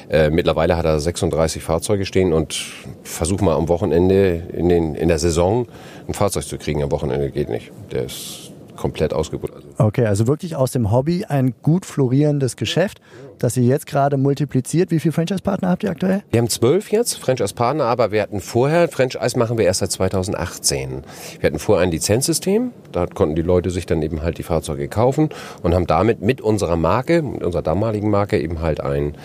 äh, 0.09 0.29
mittlerweile 0.29 0.75
hat 0.75 0.85
er 0.85 0.99
36 0.99 1.63
Fahrzeuge 1.63 2.05
stehen 2.05 2.33
und 2.33 2.61
versuch 3.03 3.39
mal 3.39 3.55
am 3.55 3.69
Wochenende 3.69 4.43
in, 4.53 4.67
den, 4.67 4.95
in 4.95 5.07
der 5.07 5.19
Saison 5.19 5.67
ein 6.07 6.13
Fahrzeug 6.13 6.43
zu 6.43 6.57
kriegen. 6.57 6.83
Am 6.83 6.91
Wochenende 6.91 7.31
geht 7.31 7.49
nicht. 7.49 7.71
Der 7.91 8.05
ist 8.05 8.48
komplett 8.79 9.13
ausgebucht. 9.13 9.51
Okay, 9.77 10.05
also 10.05 10.25
wirklich 10.25 10.55
aus 10.55 10.71
dem 10.71 10.89
Hobby 10.89 11.25
ein 11.25 11.53
gut 11.61 11.85
florierendes 11.85 12.55
Geschäft, 12.55 13.01
das 13.37 13.57
ihr 13.57 13.63
jetzt 13.63 13.87
gerade 13.87 14.15
multipliziert. 14.15 14.89
Wie 14.89 14.99
viele 15.01 15.11
Franchise-Partner 15.11 15.67
habt 15.69 15.83
ihr 15.83 15.91
aktuell? 15.91 16.23
Wir 16.31 16.39
haben 16.39 16.47
zwölf 16.47 16.89
jetzt 16.89 17.17
Franchise-Partner, 17.17 17.83
aber 17.83 18.11
wir 18.11 18.21
hatten 18.21 18.39
vorher, 18.39 18.87
Franchise 18.87 19.37
machen 19.37 19.57
wir 19.57 19.65
erst 19.65 19.81
seit 19.81 19.91
2018. 19.91 21.03
Wir 21.39 21.47
hatten 21.47 21.59
vorher 21.59 21.83
ein 21.83 21.91
Lizenzsystem, 21.91 22.71
da 22.93 23.05
konnten 23.05 23.35
die 23.35 23.41
Leute 23.41 23.69
sich 23.69 23.85
dann 23.85 24.01
eben 24.01 24.21
halt 24.21 24.37
die 24.37 24.43
Fahrzeuge 24.43 24.87
kaufen 24.87 25.27
und 25.61 25.75
haben 25.75 25.85
damit 25.85 26.21
mit 26.21 26.39
unserer 26.39 26.77
Marke, 26.77 27.21
mit 27.21 27.43
unserer 27.43 27.61
damaligen 27.61 28.09
Marke 28.09 28.39
eben 28.39 28.61
halt 28.61 28.79
ein, 28.79 29.15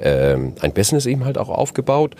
äh, 0.00 0.34
ein 0.34 0.72
Business 0.74 1.06
eben 1.06 1.24
halt 1.24 1.38
auch 1.38 1.48
aufgebaut. 1.48 2.14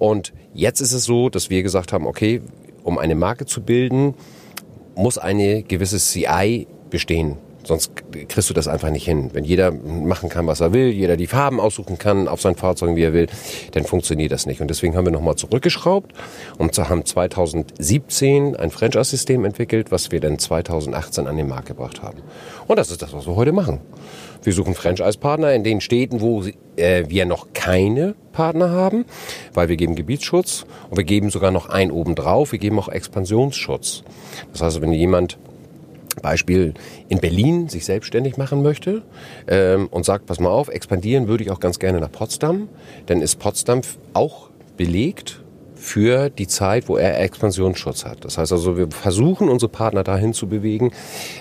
Und 0.00 0.32
jetzt 0.54 0.80
ist 0.80 0.92
es 0.92 1.04
so, 1.04 1.28
dass 1.28 1.50
wir 1.50 1.62
gesagt 1.62 1.92
haben, 1.92 2.04
okay, 2.04 2.42
um 2.82 2.98
eine 2.98 3.14
Marke 3.14 3.46
zu 3.46 3.62
bilden, 3.62 4.14
muss 4.94 5.18
eine 5.18 5.62
gewisse 5.62 5.98
CI 5.98 6.66
bestehen. 6.90 7.36
Sonst 7.64 7.92
kriegst 8.28 8.50
du 8.50 8.54
das 8.54 8.66
einfach 8.66 8.90
nicht 8.90 9.04
hin. 9.04 9.30
Wenn 9.32 9.44
jeder 9.44 9.70
machen 9.70 10.28
kann, 10.28 10.46
was 10.46 10.60
er 10.60 10.72
will, 10.72 10.88
jeder 10.88 11.16
die 11.16 11.28
Farben 11.28 11.60
aussuchen 11.60 11.96
kann 11.96 12.26
auf 12.26 12.40
seinen 12.40 12.56
Fahrzeugen, 12.56 12.96
wie 12.96 13.04
er 13.04 13.12
will, 13.12 13.28
dann 13.72 13.84
funktioniert 13.84 14.32
das 14.32 14.46
nicht. 14.46 14.60
Und 14.60 14.68
deswegen 14.68 14.96
haben 14.96 15.04
wir 15.04 15.12
nochmal 15.12 15.36
zurückgeschraubt 15.36 16.12
und 16.58 16.76
haben 16.76 17.04
2017 17.04 18.56
ein 18.56 18.70
Franchise-System 18.70 19.44
entwickelt, 19.44 19.92
was 19.92 20.10
wir 20.10 20.20
dann 20.20 20.38
2018 20.38 21.28
an 21.28 21.36
den 21.36 21.48
Markt 21.48 21.68
gebracht 21.68 22.02
haben. 22.02 22.18
Und 22.66 22.78
das 22.78 22.90
ist 22.90 23.00
das, 23.00 23.12
was 23.12 23.26
wir 23.26 23.36
heute 23.36 23.52
machen. 23.52 23.80
Wir 24.42 24.52
suchen 24.52 24.74
Franchise-Partner 24.74 25.52
in 25.54 25.64
den 25.64 25.80
Städten, 25.80 26.20
wo 26.20 26.44
äh, 26.76 27.04
wir 27.08 27.26
noch 27.26 27.48
keine 27.52 28.14
Partner 28.32 28.70
haben, 28.70 29.04
weil 29.54 29.68
wir 29.68 29.76
geben 29.76 29.94
Gebietsschutz 29.94 30.64
und 30.90 30.96
wir 30.96 31.04
geben 31.04 31.30
sogar 31.30 31.50
noch 31.50 31.68
einen 31.68 31.90
obendrauf, 31.90 32.52
wir 32.52 32.58
geben 32.58 32.78
auch 32.78 32.88
Expansionsschutz. 32.88 34.02
Das 34.52 34.62
heißt, 34.62 34.80
wenn 34.80 34.92
jemand 34.92 35.38
Beispiel 36.20 36.74
in 37.08 37.20
Berlin 37.20 37.68
sich 37.68 37.84
selbstständig 37.84 38.36
machen 38.36 38.62
möchte 38.62 39.02
ähm, 39.48 39.88
und 39.88 40.04
sagt, 40.04 40.26
pass 40.26 40.40
mal 40.40 40.50
auf, 40.50 40.68
expandieren 40.68 41.28
würde 41.28 41.44
ich 41.44 41.50
auch 41.50 41.60
ganz 41.60 41.78
gerne 41.78 42.00
nach 42.00 42.12
Potsdam, 42.12 42.68
dann 43.06 43.22
ist 43.22 43.38
Potsdam 43.38 43.80
auch 44.12 44.50
belegt 44.76 45.41
für 45.82 46.30
die 46.30 46.46
Zeit, 46.46 46.88
wo 46.88 46.96
er 46.96 47.20
Expansionsschutz 47.20 48.04
hat. 48.04 48.24
Das 48.24 48.38
heißt 48.38 48.52
also, 48.52 48.76
wir 48.76 48.88
versuchen 48.90 49.48
unsere 49.48 49.70
Partner 49.70 50.04
dahin 50.04 50.32
zu 50.32 50.46
bewegen, 50.46 50.92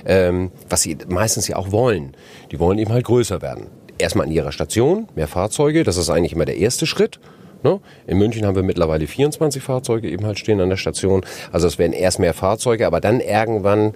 ähm, 0.05 0.51
was 0.67 0.81
sie 0.81 0.97
meistens 1.07 1.47
ja 1.47 1.57
auch 1.57 1.71
wollen. 1.71 2.15
Die 2.51 2.59
wollen 2.59 2.79
eben 2.79 2.91
halt 2.91 3.05
größer 3.05 3.41
werden. 3.41 3.67
Erstmal 3.99 4.25
an 4.25 4.31
ihrer 4.31 4.51
Station, 4.51 5.07
mehr 5.15 5.27
Fahrzeuge, 5.27 5.83
das 5.83 5.97
ist 5.97 6.09
eigentlich 6.09 6.33
immer 6.33 6.45
der 6.45 6.57
erste 6.57 6.87
Schritt. 6.87 7.19
Ne? 7.63 7.79
In 8.07 8.17
München 8.17 8.43
haben 8.45 8.55
wir 8.55 8.63
mittlerweile 8.63 9.05
24 9.05 9.61
Fahrzeuge 9.61 10.09
eben 10.09 10.25
halt 10.25 10.39
stehen 10.39 10.59
an 10.59 10.69
der 10.69 10.77
Station. 10.77 11.23
Also 11.51 11.67
es 11.67 11.77
werden 11.77 11.93
erst 11.93 12.17
mehr 12.17 12.33
Fahrzeuge, 12.33 12.87
aber 12.87 12.99
dann 12.99 13.19
irgendwann 13.19 13.93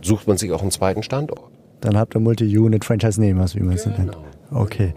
sucht 0.00 0.26
man 0.26 0.38
sich 0.38 0.50
auch 0.52 0.62
einen 0.62 0.70
zweiten 0.70 1.02
Standort. 1.02 1.42
Dann 1.82 1.98
habt 1.98 2.14
ihr 2.16 2.20
Multi-Unit-Franchise-Nehmers, 2.20 3.54
wie 3.54 3.60
man 3.60 3.74
es 3.74 3.84
ja, 3.84 3.90
nennt. 3.90 4.12
Genau. 4.12 4.62
Okay. 4.62 4.94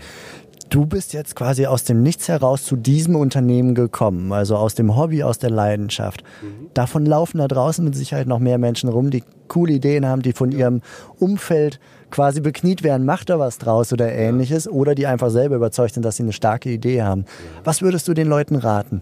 Du 0.70 0.86
bist 0.86 1.14
jetzt 1.14 1.36
quasi 1.36 1.66
aus 1.66 1.84
dem 1.84 2.04
Nichts 2.04 2.28
heraus 2.28 2.64
zu 2.64 2.76
diesem 2.76 3.16
Unternehmen 3.16 3.74
gekommen, 3.76 4.32
also 4.34 4.58
aus 4.58 4.76
dem 4.76 4.96
Hobby, 4.96 5.24
aus 5.24 5.40
der 5.40 5.50
Leidenschaft. 5.50 6.24
Mhm. 6.42 6.70
Davon 6.74 7.06
laufen 7.06 7.38
da 7.38 7.48
draußen 7.48 7.84
mit 7.84 7.96
Sicherheit 7.96 8.28
noch 8.28 8.40
mehr 8.40 8.58
Menschen 8.58 8.90
rum, 8.90 9.10
die 9.10 9.24
coole 9.48 9.74
Ideen 9.74 10.06
haben, 10.06 10.22
die 10.22 10.34
von 10.34 10.52
ihrem 10.52 10.82
Umfeld 11.20 11.80
quasi 12.12 12.42
bekniet 12.42 12.84
werden, 12.84 13.06
macht 13.06 13.30
da 13.30 13.40
was 13.40 13.58
draus 13.58 13.92
oder 13.92 14.12
ähnliches, 14.12 14.68
oder 14.68 14.96
die 14.96 15.08
einfach 15.08 15.30
selber 15.30 15.56
überzeugt 15.56 15.94
sind, 15.94 16.04
dass 16.04 16.18
sie 16.18 16.24
eine 16.24 16.34
starke 16.34 16.70
Idee 16.70 17.02
haben. 17.02 17.26
Was 17.64 17.82
würdest 17.82 18.08
du 18.08 18.14
den 18.14 18.28
Leuten 18.28 18.56
raten? 18.56 19.02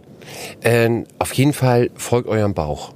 Ähm, 0.64 1.06
auf 1.20 1.34
jeden 1.34 1.54
Fall 1.54 1.90
folgt 1.96 2.28
eurem 2.28 2.54
Bauch. 2.54 2.95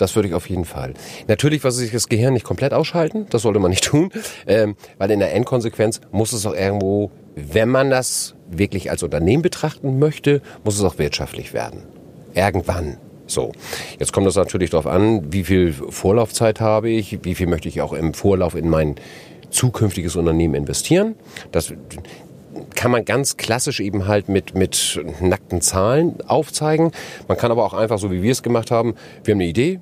Das 0.00 0.16
würde 0.16 0.28
ich 0.28 0.34
auf 0.34 0.48
jeden 0.48 0.64
Fall. 0.64 0.94
Natürlich, 1.28 1.62
was 1.62 1.76
sich 1.76 1.92
das 1.92 2.08
Gehirn 2.08 2.32
nicht 2.32 2.44
komplett 2.44 2.72
ausschalten, 2.72 3.26
das 3.28 3.42
sollte 3.42 3.60
man 3.60 3.70
nicht 3.70 3.84
tun, 3.90 4.10
ähm, 4.46 4.74
weil 4.96 5.10
in 5.10 5.18
der 5.18 5.34
Endkonsequenz 5.34 6.00
muss 6.10 6.32
es 6.32 6.46
auch 6.46 6.54
irgendwo, 6.54 7.10
wenn 7.34 7.68
man 7.68 7.90
das 7.90 8.34
wirklich 8.50 8.90
als 8.90 9.02
Unternehmen 9.02 9.42
betrachten 9.42 9.98
möchte, 9.98 10.40
muss 10.64 10.78
es 10.78 10.84
auch 10.84 10.98
wirtschaftlich 10.98 11.52
werden. 11.52 11.82
Irgendwann. 12.34 12.96
So, 13.26 13.52
jetzt 13.98 14.12
kommt 14.12 14.26
es 14.26 14.36
natürlich 14.36 14.70
darauf 14.70 14.86
an, 14.86 15.32
wie 15.32 15.44
viel 15.44 15.72
Vorlaufzeit 15.72 16.60
habe 16.60 16.88
ich, 16.88 17.22
wie 17.22 17.34
viel 17.34 17.46
möchte 17.46 17.68
ich 17.68 17.82
auch 17.82 17.92
im 17.92 18.14
Vorlauf 18.14 18.54
in 18.54 18.70
mein 18.70 18.96
zukünftiges 19.50 20.16
Unternehmen 20.16 20.54
investieren. 20.54 21.14
Das 21.52 21.74
kann 22.74 22.90
man 22.90 23.04
ganz 23.04 23.36
klassisch 23.36 23.80
eben 23.80 24.08
halt 24.08 24.28
mit, 24.28 24.54
mit 24.54 25.00
nackten 25.20 25.60
Zahlen 25.60 26.20
aufzeigen. 26.26 26.90
Man 27.28 27.36
kann 27.36 27.50
aber 27.50 27.64
auch 27.64 27.74
einfach, 27.74 27.98
so 27.98 28.10
wie 28.10 28.22
wir 28.22 28.32
es 28.32 28.42
gemacht 28.42 28.70
haben, 28.70 28.94
wir 29.24 29.32
haben 29.32 29.40
eine 29.40 29.48
Idee, 29.48 29.80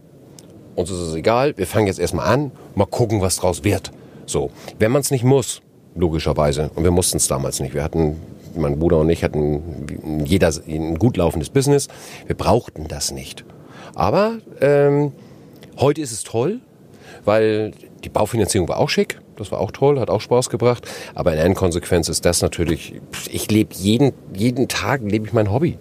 uns 0.79 0.91
ist 0.91 0.99
es 0.99 1.15
egal, 1.15 1.59
wir 1.59 1.67
fangen 1.67 1.89
jetzt 1.89 1.99
erstmal 1.99 2.27
an, 2.33 2.53
mal 2.77 2.87
gucken, 2.87 3.21
was 3.21 3.37
draus 3.37 3.65
wird. 3.65 3.91
So, 4.27 4.51
wenn 4.79 4.93
man 4.93 5.01
es 5.01 5.11
nicht 5.11 5.25
muss, 5.25 5.61
logischerweise, 5.97 6.71
und 6.77 6.85
wir 6.85 6.93
mussten 6.93 7.17
es 7.17 7.27
damals 7.27 7.59
nicht, 7.59 7.75
wir 7.75 7.83
hatten, 7.83 8.17
mein 8.55 8.79
Bruder 8.79 8.99
und 8.99 9.11
ich 9.11 9.25
hatten 9.25 10.23
jeder 10.25 10.53
ein 10.69 10.99
gut 10.99 11.17
laufendes 11.17 11.51
Business, 11.51 11.89
wir 12.27 12.37
brauchten 12.37 12.87
das 12.87 13.11
nicht. 13.11 13.45
Aber 13.97 14.39
ähm, 14.61 15.13
heute 15.79 16.01
ist 16.01 16.13
es 16.13 16.23
toll, 16.23 16.61
weil 17.25 17.73
die 18.05 18.09
Baufinanzierung 18.09 18.69
war 18.69 18.79
auch 18.79 18.89
schick, 18.89 19.21
das 19.37 19.51
war 19.51 19.59
auch 19.59 19.73
toll, 19.73 19.99
hat 19.99 20.11
auch 20.11 20.21
Spaß 20.21 20.49
gebracht. 20.49 20.87
Aber 21.17 21.33
in 21.33 21.41
Endkonsequenz 21.41 22.09
ist 22.09 22.25
das 22.25 22.41
natürlich, 22.41 23.01
ich 23.31 23.51
lebe 23.51 23.75
jeden, 23.75 24.13
jeden 24.33 24.69
Tag, 24.69 25.01
lebe 25.03 25.27
ich 25.27 25.33
mein 25.33 25.51
Hobby. 25.51 25.77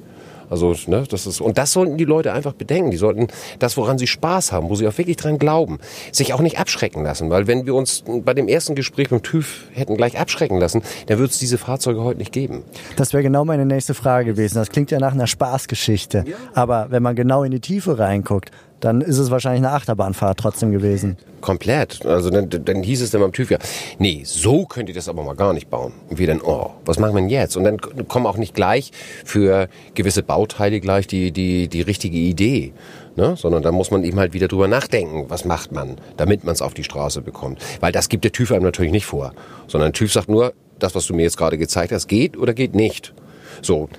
Also, 0.49 0.75
ne, 0.87 1.03
das 1.09 1.27
ist, 1.27 1.41
und 1.41 1.57
das 1.57 1.71
sollten 1.71 1.97
die 1.97 2.05
Leute 2.05 2.33
einfach 2.33 2.53
bedenken. 2.53 2.91
Die 2.91 2.97
sollten 2.97 3.27
das, 3.59 3.77
woran 3.77 3.97
sie 3.97 4.07
Spaß 4.07 4.51
haben, 4.51 4.69
wo 4.69 4.75
sie 4.75 4.87
auch 4.87 4.97
wirklich 4.97 5.17
dran 5.17 5.37
glauben, 5.37 5.79
sich 6.11 6.33
auch 6.33 6.41
nicht 6.41 6.59
abschrecken 6.59 7.03
lassen. 7.03 7.29
Weil 7.29 7.47
wenn 7.47 7.65
wir 7.65 7.75
uns 7.75 8.03
bei 8.07 8.33
dem 8.33 8.47
ersten 8.47 8.75
Gespräch 8.75 9.11
mit 9.11 9.23
TÜV 9.23 9.65
hätten 9.73 9.97
gleich 9.97 10.19
abschrecken 10.19 10.59
lassen, 10.59 10.81
dann 11.07 11.17
würde 11.19 11.31
es 11.31 11.39
diese 11.39 11.57
Fahrzeuge 11.57 12.01
heute 12.03 12.19
nicht 12.19 12.31
geben. 12.31 12.63
Das 12.95 13.13
wäre 13.13 13.23
genau 13.23 13.45
meine 13.45 13.65
nächste 13.65 13.93
Frage 13.93 14.33
gewesen. 14.33 14.55
Das 14.55 14.69
klingt 14.69 14.91
ja 14.91 14.99
nach 14.99 15.13
einer 15.13 15.27
Spaßgeschichte. 15.27 16.23
Ja. 16.27 16.35
Aber 16.53 16.87
wenn 16.89 17.03
man 17.03 17.15
genau 17.15 17.43
in 17.43 17.51
die 17.51 17.59
Tiefe 17.59 17.99
reinguckt, 17.99 18.51
dann 18.79 19.01
ist 19.01 19.17
es 19.17 19.31
wahrscheinlich 19.31 19.65
eine 19.65 19.73
Achterbahnfahrt 19.73 20.39
trotzdem 20.39 20.71
gewesen. 20.71 21.17
Komplett. 21.41 22.05
Also 22.05 22.29
dann, 22.29 22.49
dann 22.49 22.83
hieß 22.83 23.01
es 23.01 23.11
dann 23.11 23.21
beim 23.21 23.31
TÜV 23.31 23.51
ja, 23.51 23.57
nee, 23.99 24.21
so 24.25 24.65
könnt 24.65 24.89
ihr 24.89 24.95
das 24.95 25.09
aber 25.09 25.23
mal 25.23 25.35
gar 25.35 25.53
nicht 25.53 25.69
bauen. 25.69 25.93
Und 26.09 26.19
wir 26.19 26.27
dann, 26.27 26.41
oh, 26.41 26.71
was 26.85 26.99
machen 26.99 27.15
wir 27.15 27.21
denn 27.21 27.29
jetzt? 27.29 27.57
Und 27.57 27.63
dann 27.63 27.79
kommen 28.07 28.25
auch 28.25 28.37
nicht 28.37 28.53
gleich 28.53 28.91
für 29.25 29.67
gewisse 29.95 30.23
Bauteile 30.23 30.79
gleich 30.79 31.07
die, 31.07 31.31
die, 31.31 31.67
die 31.67 31.81
richtige 31.81 32.17
Idee. 32.17 32.73
Ne? 33.15 33.35
Sondern 33.35 33.63
da 33.63 33.71
muss 33.71 33.89
man 33.89 34.03
eben 34.03 34.19
halt 34.19 34.33
wieder 34.33 34.47
drüber 34.47 34.67
nachdenken, 34.67 35.25
was 35.29 35.43
macht 35.45 35.71
man, 35.71 35.97
damit 36.17 36.43
man 36.43 36.53
es 36.53 36.61
auf 36.61 36.73
die 36.73 36.83
Straße 36.83 37.21
bekommt. 37.21 37.59
Weil 37.79 37.91
das 37.91 38.09
gibt 38.09 38.23
der 38.23 38.31
TÜV 38.31 38.51
einem 38.51 38.63
natürlich 38.63 38.91
nicht 38.91 39.05
vor. 39.05 39.33
Sondern 39.67 39.91
der 39.91 39.93
TÜV 39.93 40.13
sagt 40.13 40.29
nur, 40.29 40.53
das, 40.77 40.93
was 40.93 41.07
du 41.07 41.15
mir 41.15 41.23
jetzt 41.23 41.37
gerade 41.37 41.57
gezeigt 41.57 41.91
hast, 41.91 42.07
geht 42.07 42.37
oder 42.37 42.53
geht 42.53 42.75
nicht. 42.75 43.13
So, 43.61 43.89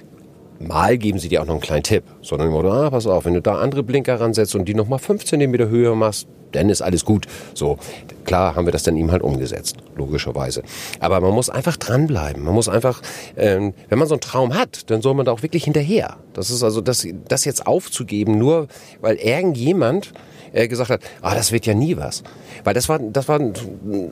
Mal 0.60 0.98
geben 0.98 1.18
sie 1.18 1.28
dir 1.28 1.40
auch 1.40 1.46
noch 1.46 1.54
einen 1.54 1.60
kleinen 1.60 1.84
Tipp, 1.84 2.04
sondern 2.20 2.48
immer, 2.48 2.64
ah, 2.64 2.90
pass 2.90 3.06
auf, 3.06 3.24
wenn 3.24 3.34
du 3.34 3.42
da 3.42 3.58
andere 3.58 3.82
Blinker 3.82 4.20
ransetzt 4.20 4.54
und 4.56 4.66
die 4.66 4.74
nochmal 4.74 4.98
5 4.98 5.24
cm 5.24 5.68
höher 5.68 5.94
machst, 5.94 6.26
dann 6.52 6.70
ist 6.70 6.82
alles 6.82 7.04
gut. 7.04 7.26
So, 7.54 7.78
klar 8.24 8.56
haben 8.56 8.66
wir 8.66 8.72
das 8.72 8.82
dann 8.82 8.96
ihm 8.96 9.12
halt 9.12 9.22
umgesetzt, 9.22 9.76
logischerweise. 9.96 10.62
Aber 10.98 11.20
man 11.20 11.32
muss 11.32 11.50
einfach 11.50 11.76
dranbleiben. 11.76 12.42
Man 12.42 12.54
muss 12.54 12.68
einfach, 12.68 13.02
ähm, 13.36 13.74
wenn 13.88 13.98
man 13.98 14.08
so 14.08 14.14
einen 14.14 14.20
Traum 14.20 14.54
hat, 14.54 14.90
dann 14.90 15.02
soll 15.02 15.14
man 15.14 15.26
da 15.26 15.32
auch 15.32 15.42
wirklich 15.42 15.64
hinterher. 15.64 16.16
Das 16.32 16.50
ist 16.50 16.62
also, 16.62 16.80
das, 16.80 17.06
das 17.28 17.44
jetzt 17.44 17.66
aufzugeben, 17.66 18.38
nur 18.38 18.68
weil 19.00 19.16
irgendjemand 19.16 20.12
äh, 20.52 20.66
gesagt 20.66 20.90
hat, 20.90 21.00
ah, 21.22 21.34
das 21.34 21.52
wird 21.52 21.66
ja 21.66 21.74
nie 21.74 21.96
was. 21.96 22.22
Weil 22.64 22.74
das 22.74 22.88
war, 22.88 22.98
das 22.98 23.28
war 23.28 23.40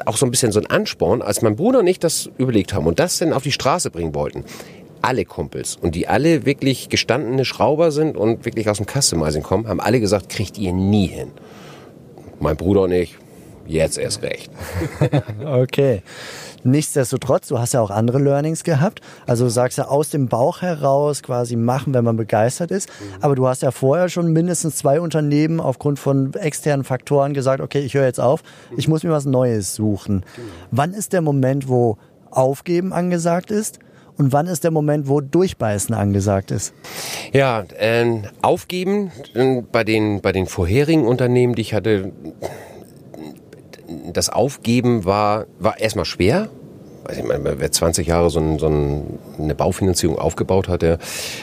auch 0.05 0.17
so 0.17 0.27
ein 0.27 0.31
bisschen 0.31 0.53
so 0.53 0.61
ein 0.61 0.67
Ansporn, 0.67 1.23
als 1.23 1.43
mein 1.43 1.57
Bruder 1.57 1.81
und 1.81 1.87
ich 1.87 1.99
das 1.99 2.31
überlegt 2.39 2.73
haben 2.73 2.87
und 2.87 2.99
das 2.99 3.19
dann 3.19 3.33
auf 3.33 3.43
die 3.43 3.53
Straße 3.53 3.91
bringen 3.91 4.15
wollten 4.15 4.45
alle 5.07 5.25
Kumpels 5.25 5.77
und 5.77 5.95
die 5.95 6.09
alle 6.09 6.45
wirklich 6.45 6.89
gestandene 6.89 7.45
Schrauber 7.45 7.93
sind 7.93 8.17
und 8.17 8.45
wirklich 8.45 8.69
aus 8.69 8.79
dem 8.79 8.87
Customizing 8.87 9.45
kommen, 9.45 9.69
haben 9.69 9.81
alle 9.81 10.01
gesagt, 10.01 10.29
kriegt 10.29 10.59
ihr 10.59 10.73
nie 10.73 11.07
hin. 11.07 11.31
Mein 12.41 12.57
Bruder 12.57 12.83
und 12.83 12.93
ich, 12.93 13.17
jetzt 13.67 13.99
erst 13.99 14.23
recht. 14.23 14.51
okay. 15.45 16.03
Nichtsdestotrotz, 16.65 17.47
du 17.47 17.61
hast 17.61 17.75
ja 17.75 17.81
auch 17.81 17.91
andere 17.91 18.19
Learnings 18.19 18.65
gehabt. 18.65 19.01
Also 19.27 19.45
du 19.45 19.51
sagst 19.51 19.79
ja 19.79 19.87
aus 19.87 20.11
dem 20.11 20.27
Bauch 20.27 20.63
heraus 20.63 21.23
quasi 21.23 21.55
machen, 21.55 21.95
wenn 21.95 22.03
man 22.03 22.17
begeistert 22.17 22.73
ist. 22.73 22.89
Mhm. 22.89 23.23
Aber 23.23 23.37
du 23.37 23.47
hast 23.47 23.63
ja 23.63 23.71
vorher 23.71 24.09
schon 24.09 24.33
mindestens 24.33 24.75
zwei 24.75 25.01
Unternehmen 25.01 25.61
aufgrund 25.61 26.01
von 26.01 26.35
externen 26.35 26.83
Faktoren 26.83 27.33
gesagt, 27.33 27.61
okay, 27.61 27.79
ich 27.79 27.95
höre 27.95 28.07
jetzt 28.07 28.19
auf, 28.19 28.43
ich 28.77 28.89
muss 28.89 29.05
mir 29.05 29.11
was 29.11 29.25
Neues 29.25 29.77
suchen. 29.77 30.25
Genau. 30.35 30.49
Wann 30.73 30.93
ist 30.93 31.13
der 31.13 31.21
Moment, 31.21 31.69
wo 31.69 31.99
Aufgeben 32.33 32.93
angesagt 32.93 33.53
ist 33.53 33.79
und 34.19 34.33
wann 34.33 34.47
ist 34.47 34.65
der 34.65 34.71
Moment, 34.71 35.09
wo 35.09 35.21
Durchbeißen 35.21 35.95
angesagt 35.95 36.51
ist? 36.51 36.73
Ja, 37.33 37.65
äh, 37.79 38.23
aufgeben 38.43 39.11
äh, 39.35 39.63
bei 39.63 39.85
den, 39.85 40.21
bei 40.21 40.33
den 40.33 40.47
vorherigen 40.47 41.07
Unternehmen, 41.07 41.55
die 41.55 41.63
ich 41.63 41.75
hatte, 41.75 42.13
das 44.13 44.31
Aufgeben 44.31 45.05
war, 45.05 45.47
war 45.59 45.79
erstmal 45.79 46.05
schwer. 46.05 46.49
Also 47.05 47.21
ich 47.21 47.27
meine, 47.27 47.61
wer 47.61 47.71
20 47.71 48.07
Jahre 48.07 48.31
so, 48.31 48.41
ein, 48.41 48.59
so 48.59 48.67
ein, 48.67 49.19
eine 49.39 49.55
Baufinanzierung 49.55 50.19
aufgebaut 50.19 50.69
hat, 50.69 50.83
der 50.83 50.99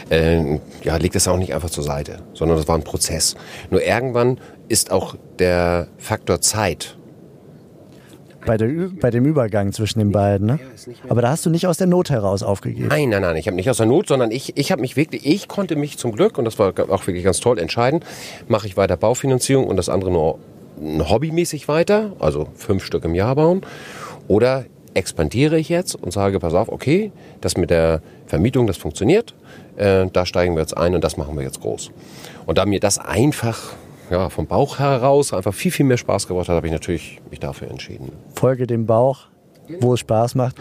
äh, 0.10 0.60
ja, 0.84 0.98
legt 0.98 1.16
das 1.16 1.28
auch 1.28 1.38
nicht 1.38 1.54
einfach 1.54 1.70
zur 1.70 1.84
Seite, 1.84 2.18
sondern 2.34 2.58
das 2.58 2.68
war 2.68 2.76
ein 2.76 2.84
Prozess. 2.84 3.36
Nur 3.70 3.82
irgendwann 3.82 4.40
ist 4.68 4.92
auch 4.92 5.16
der 5.40 5.88
Faktor 5.98 6.42
Zeit 6.42 6.98
bei, 8.46 8.58
der, 8.58 8.70
bei 9.00 9.10
dem 9.12 9.26
Übergang 9.26 9.72
zwischen 9.72 10.00
den 10.00 10.12
beiden. 10.12 10.48
Ne? 10.48 10.60
Aber 11.10 11.22
da 11.22 11.30
hast 11.30 11.46
du 11.46 11.50
nicht 11.50 11.68
aus 11.68 11.78
der 11.78 11.88
Not 11.88 12.10
heraus 12.10 12.44
aufgegeben. 12.44 12.88
Nein, 12.88 13.10
nein, 13.10 13.22
nein, 13.22 13.36
ich 13.36 13.48
habe 13.48 13.56
nicht 13.56 13.70
aus 13.70 13.78
der 13.78 13.86
Not, 13.86 14.08
sondern 14.08 14.32
ich, 14.32 14.58
ich 14.58 14.72
habe 14.72 14.82
mich 14.82 14.96
wirklich, 14.96 15.26
ich 15.26 15.48
konnte 15.48 15.76
mich 15.76 15.98
zum 15.98 16.12
Glück, 16.12 16.38
und 16.38 16.46
das 16.46 16.60
war 16.60 16.74
auch 16.90 17.08
wirklich 17.08 17.24
ganz 17.24 17.40
toll, 17.40 17.60
entscheiden, 17.60 18.02
mache 18.48 18.68
ich 18.68 18.78
weiter 18.78 18.98
Baufinanzierung 18.98 19.68
und 19.68 19.78
das 19.78 19.90
andere 19.90 20.12
nur 20.12 20.40
hobbymäßig 20.80 21.68
weiter, 21.68 22.14
also 22.20 22.48
fünf 22.56 22.84
Stück 22.84 23.06
im 23.06 23.16
Jahr 23.16 23.36
bauen, 23.36 23.62
oder 24.28 24.66
expandiere 24.94 25.58
ich 25.58 25.70
jetzt 25.70 25.96
und 25.96 26.12
sage, 26.12 26.40
pass 26.40 26.54
auf, 26.54 26.70
okay, 26.70 27.12
das 27.42 27.58
mit 27.58 27.70
der 27.70 28.02
Vermietung, 28.28 28.68
das 28.68 28.78
funktioniert, 28.78 29.34
äh, 29.76 30.08
da 30.12 30.26
steigen 30.26 30.56
wir 30.56 30.62
jetzt 30.62 30.78
ein 30.78 30.96
und 30.96 31.04
das 31.04 31.18
machen 31.18 31.36
wir 31.36 31.44
jetzt 31.44 31.62
groß. 31.62 31.92
Und 32.46 32.58
da 32.58 32.66
mir 32.66 32.80
das 32.80 33.00
einfach 33.00 33.74
ja, 34.10 34.30
vom 34.30 34.48
Bauch 34.48 34.80
heraus 34.80 35.34
einfach 35.34 35.54
viel, 35.54 35.72
viel 35.72 35.86
mehr 35.86 35.98
Spaß 35.98 36.28
gebracht 36.28 36.50
hat, 36.50 36.56
habe 36.56 36.68
ich 36.68 36.74
natürlich 36.74 37.22
mich 37.30 37.40
dafür 37.40 37.70
entschieden. 37.70 38.12
Folge 38.36 38.68
dem 38.68 38.86
Bauch, 38.86 39.28
wo 39.80 39.94
es 39.94 40.02
Spaß 40.02 40.36
macht. 40.36 40.58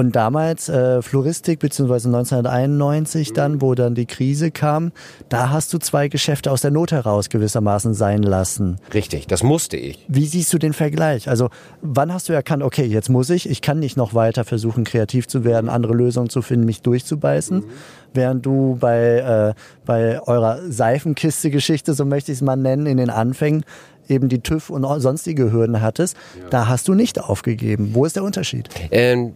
Und 0.00 0.16
damals 0.16 0.70
äh, 0.70 1.02
Floristik 1.02 1.58
beziehungsweise 1.58 2.08
1991 2.08 3.34
dann, 3.34 3.60
wo 3.60 3.74
dann 3.74 3.94
die 3.94 4.06
Krise 4.06 4.50
kam, 4.50 4.92
da 5.28 5.50
hast 5.50 5.74
du 5.74 5.78
zwei 5.78 6.08
Geschäfte 6.08 6.50
aus 6.50 6.62
der 6.62 6.70
Not 6.70 6.92
heraus 6.92 7.28
gewissermaßen 7.28 7.92
sein 7.92 8.22
lassen. 8.22 8.78
Richtig, 8.94 9.26
das 9.26 9.42
musste 9.42 9.76
ich. 9.76 10.06
Wie 10.08 10.24
siehst 10.24 10.52
du 10.54 10.58
den 10.58 10.72
Vergleich? 10.72 11.28
Also 11.28 11.50
wann 11.82 12.14
hast 12.14 12.30
du 12.30 12.32
erkannt, 12.32 12.62
okay, 12.62 12.84
jetzt 12.84 13.10
muss 13.10 13.28
ich, 13.28 13.46
ich 13.46 13.60
kann 13.60 13.78
nicht 13.78 13.98
noch 13.98 14.14
weiter 14.14 14.44
versuchen, 14.44 14.84
kreativ 14.84 15.28
zu 15.28 15.44
werden, 15.44 15.68
andere 15.68 15.92
Lösungen 15.92 16.30
zu 16.30 16.40
finden, 16.40 16.64
mich 16.64 16.80
durchzubeißen, 16.80 17.58
mhm. 17.58 17.64
Während 18.14 18.44
du 18.46 18.76
bei, 18.78 19.54
äh, 19.54 19.60
bei 19.84 20.20
eurer 20.22 20.60
Seifenkiste-Geschichte, 20.68 21.94
so 21.94 22.04
möchte 22.04 22.32
ich 22.32 22.38
es 22.38 22.42
mal 22.42 22.56
nennen, 22.56 22.86
in 22.86 22.96
den 22.96 23.10
Anfängen 23.10 23.64
eben 24.08 24.28
die 24.28 24.40
TÜV 24.40 24.70
und 24.70 24.84
sonstige 25.00 25.52
Hürden 25.52 25.80
hattest, 25.80 26.16
ja. 26.38 26.48
da 26.50 26.68
hast 26.68 26.88
du 26.88 26.94
nicht 26.94 27.20
aufgegeben. 27.20 27.90
Wo 27.92 28.04
ist 28.04 28.16
der 28.16 28.24
Unterschied? 28.24 28.68
Ähm, 28.90 29.34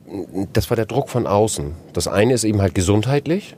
das 0.53 0.69
war 0.71 0.77
der 0.77 0.87
Druck 0.87 1.09
von 1.09 1.27
außen. 1.27 1.73
Das 1.93 2.09
eine 2.09 2.35
ist 2.35 2.45
eben 2.45 2.61
halt 2.61 2.75
gesundheitlich. 2.75 3.57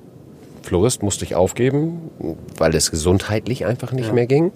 Florist 0.62 1.02
musste 1.02 1.24
ich 1.24 1.34
aufgeben, 1.34 2.10
weil 2.58 2.74
es 2.74 2.90
gesundheitlich 2.90 3.64
einfach 3.66 3.92
nicht 3.92 4.08
ja. 4.08 4.12
mehr 4.12 4.26
ging. 4.26 4.52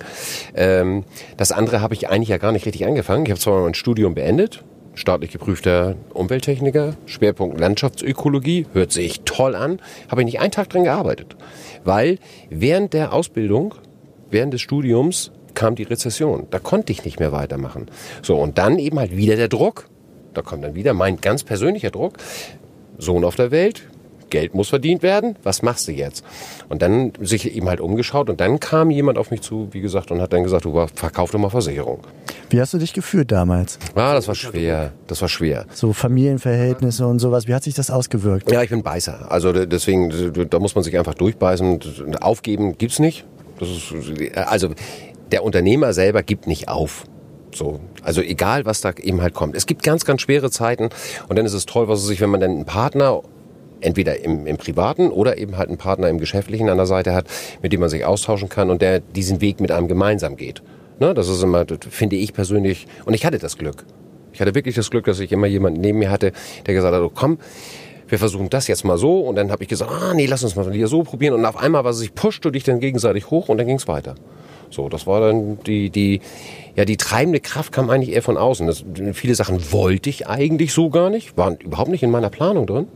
Ähm, 0.54 1.04
das 1.36 1.52
andere 1.52 1.80
habe 1.80 1.94
ich 1.94 2.08
eigentlich 2.08 2.28
ja 2.28 2.38
gar 2.38 2.52
nicht 2.52 2.66
richtig 2.66 2.84
angefangen. 2.84 3.24
Ich 3.24 3.30
habe 3.30 3.40
zwar 3.40 3.62
mein 3.62 3.74
Studium 3.74 4.14
beendet, 4.14 4.64
staatlich 4.94 5.30
geprüfter 5.30 5.96
Umwelttechniker, 6.12 6.94
Schwerpunkt 7.06 7.58
Landschaftsökologie, 7.60 8.66
hört 8.72 8.92
sich 8.92 9.22
toll 9.24 9.54
an, 9.54 9.80
habe 10.08 10.22
ich 10.22 10.26
nicht 10.26 10.40
einen 10.40 10.50
Tag 10.50 10.68
dran 10.70 10.84
gearbeitet. 10.84 11.36
Weil 11.84 12.18
während 12.50 12.92
der 12.92 13.12
Ausbildung, 13.12 13.74
während 14.30 14.52
des 14.54 14.60
Studiums 14.60 15.32
kam 15.54 15.74
die 15.74 15.82
Rezession. 15.82 16.46
Da 16.50 16.58
konnte 16.58 16.92
ich 16.92 17.04
nicht 17.04 17.20
mehr 17.20 17.32
weitermachen. 17.32 17.86
So, 18.22 18.36
und 18.36 18.58
dann 18.58 18.78
eben 18.78 18.98
halt 18.98 19.16
wieder 19.16 19.36
der 19.36 19.48
Druck. 19.48 19.88
Da 20.34 20.42
kommt 20.42 20.64
dann 20.64 20.74
wieder 20.74 20.94
mein 20.94 21.20
ganz 21.20 21.42
persönlicher 21.42 21.90
Druck. 21.90 22.14
Sohn 22.98 23.24
auf 23.24 23.36
der 23.36 23.50
Welt, 23.50 23.89
Geld 24.30 24.54
muss 24.54 24.68
verdient 24.68 25.02
werden, 25.02 25.36
was 25.42 25.62
machst 25.62 25.88
du 25.88 25.92
jetzt? 25.92 26.24
Und 26.68 26.82
dann 26.82 27.12
sich 27.20 27.54
eben 27.54 27.68
halt 27.68 27.80
umgeschaut 27.80 28.30
und 28.30 28.40
dann 28.40 28.60
kam 28.60 28.90
jemand 28.90 29.18
auf 29.18 29.30
mich 29.30 29.42
zu, 29.42 29.68
wie 29.72 29.80
gesagt, 29.80 30.10
und 30.10 30.20
hat 30.20 30.32
dann 30.32 30.42
gesagt, 30.42 30.64
du 30.64 30.86
verkauf 30.94 31.30
doch 31.30 31.38
mal 31.38 31.50
Versicherung. 31.50 32.00
Wie 32.48 32.60
hast 32.60 32.74
du 32.74 32.78
dich 32.78 32.92
gefühlt 32.92 33.30
damals? 33.30 33.78
Ah, 33.94 34.14
das 34.14 34.28
war 34.28 34.34
schwer, 34.34 34.92
das 35.06 35.20
war 35.20 35.28
schwer. 35.28 35.66
So 35.74 35.92
Familienverhältnisse 35.92 37.06
und 37.06 37.18
sowas, 37.18 37.46
wie 37.46 37.54
hat 37.54 37.64
sich 37.64 37.74
das 37.74 37.90
ausgewirkt? 37.90 38.50
Ja, 38.50 38.62
ich 38.62 38.70
bin 38.70 38.82
Beißer, 38.82 39.30
also 39.30 39.52
deswegen, 39.52 40.32
da 40.48 40.58
muss 40.58 40.74
man 40.74 40.84
sich 40.84 40.96
einfach 40.96 41.14
durchbeißen. 41.14 41.80
Aufgeben 42.20 42.78
gibt's 42.78 42.98
nicht. 42.98 43.24
Ist, 43.60 43.92
also 44.36 44.70
der 45.32 45.44
Unternehmer 45.44 45.92
selber 45.92 46.22
gibt 46.22 46.46
nicht 46.46 46.68
auf. 46.68 47.04
So, 47.54 47.80
also 48.02 48.22
egal, 48.22 48.64
was 48.64 48.80
da 48.80 48.92
eben 48.92 49.20
halt 49.20 49.34
kommt. 49.34 49.56
Es 49.56 49.66
gibt 49.66 49.82
ganz, 49.82 50.04
ganz 50.04 50.22
schwere 50.22 50.50
Zeiten 50.50 50.88
und 51.28 51.36
dann 51.36 51.44
ist 51.46 51.52
es 51.52 51.66
toll, 51.66 51.88
was 51.88 52.00
es 52.00 52.06
sich, 52.06 52.20
wenn 52.20 52.30
man 52.30 52.40
dann 52.40 52.50
einen 52.52 52.64
Partner 52.64 53.22
entweder 53.80 54.22
im, 54.24 54.46
im 54.46 54.56
Privaten 54.56 55.08
oder 55.08 55.38
eben 55.38 55.56
halt 55.56 55.68
einen 55.68 55.78
Partner 55.78 56.08
im 56.08 56.18
Geschäftlichen 56.18 56.68
an 56.68 56.76
der 56.76 56.86
Seite 56.86 57.14
hat, 57.14 57.26
mit 57.62 57.72
dem 57.72 57.80
man 57.80 57.88
sich 57.88 58.04
austauschen 58.04 58.48
kann 58.48 58.70
und 58.70 58.82
der 58.82 59.00
diesen 59.00 59.40
Weg 59.40 59.60
mit 59.60 59.70
einem 59.70 59.88
gemeinsam 59.88 60.36
geht. 60.36 60.62
Ne, 60.98 61.14
das 61.14 61.28
ist 61.28 61.42
immer, 61.42 61.64
das 61.64 61.78
finde 61.88 62.16
ich 62.16 62.34
persönlich, 62.34 62.86
und 63.06 63.14
ich 63.14 63.24
hatte 63.24 63.38
das 63.38 63.56
Glück. 63.56 63.86
Ich 64.32 64.40
hatte 64.40 64.54
wirklich 64.54 64.74
das 64.74 64.90
Glück, 64.90 65.06
dass 65.06 65.18
ich 65.18 65.32
immer 65.32 65.46
jemanden 65.46 65.80
neben 65.80 65.98
mir 65.98 66.10
hatte, 66.10 66.32
der 66.66 66.74
gesagt 66.74 66.94
hat, 66.94 67.02
oh, 67.02 67.10
komm, 67.12 67.38
wir 68.10 68.18
versuchen 68.18 68.50
das 68.50 68.66
jetzt 68.68 68.84
mal 68.84 68.98
so. 68.98 69.20
Und 69.20 69.36
dann 69.36 69.50
habe 69.50 69.62
ich 69.62 69.68
gesagt, 69.68 69.90
ah 69.90 70.12
nee, 70.14 70.26
lass 70.26 70.44
uns 70.44 70.56
mal 70.56 70.70
hier 70.72 70.88
so 70.88 71.02
probieren. 71.02 71.34
Und 71.34 71.44
auf 71.44 71.56
einmal 71.56 71.84
war 71.84 71.90
es, 71.90 72.00
ich 72.00 72.14
pushte 72.14 72.52
dich 72.52 72.64
dann 72.64 72.80
gegenseitig 72.80 73.30
hoch 73.30 73.48
und 73.48 73.58
dann 73.58 73.66
ging 73.66 73.76
es 73.76 73.88
weiter. 73.88 74.14
So, 74.70 74.88
das 74.88 75.06
war 75.06 75.20
dann 75.20 75.58
die, 75.64 75.90
die, 75.90 76.20
ja, 76.76 76.84
die 76.84 76.96
treibende 76.96 77.40
Kraft 77.40 77.72
kam 77.72 77.90
eigentlich 77.90 78.14
eher 78.14 78.22
von 78.22 78.36
außen. 78.36 78.66
Das, 78.66 78.84
viele 79.14 79.34
Sachen 79.34 79.72
wollte 79.72 80.10
ich 80.10 80.28
eigentlich 80.28 80.72
so 80.72 80.90
gar 80.90 81.10
nicht, 81.10 81.36
waren 81.36 81.56
überhaupt 81.56 81.90
nicht 81.90 82.02
in 82.02 82.10
meiner 82.10 82.30
Planung 82.30 82.66
drin. 82.66 82.86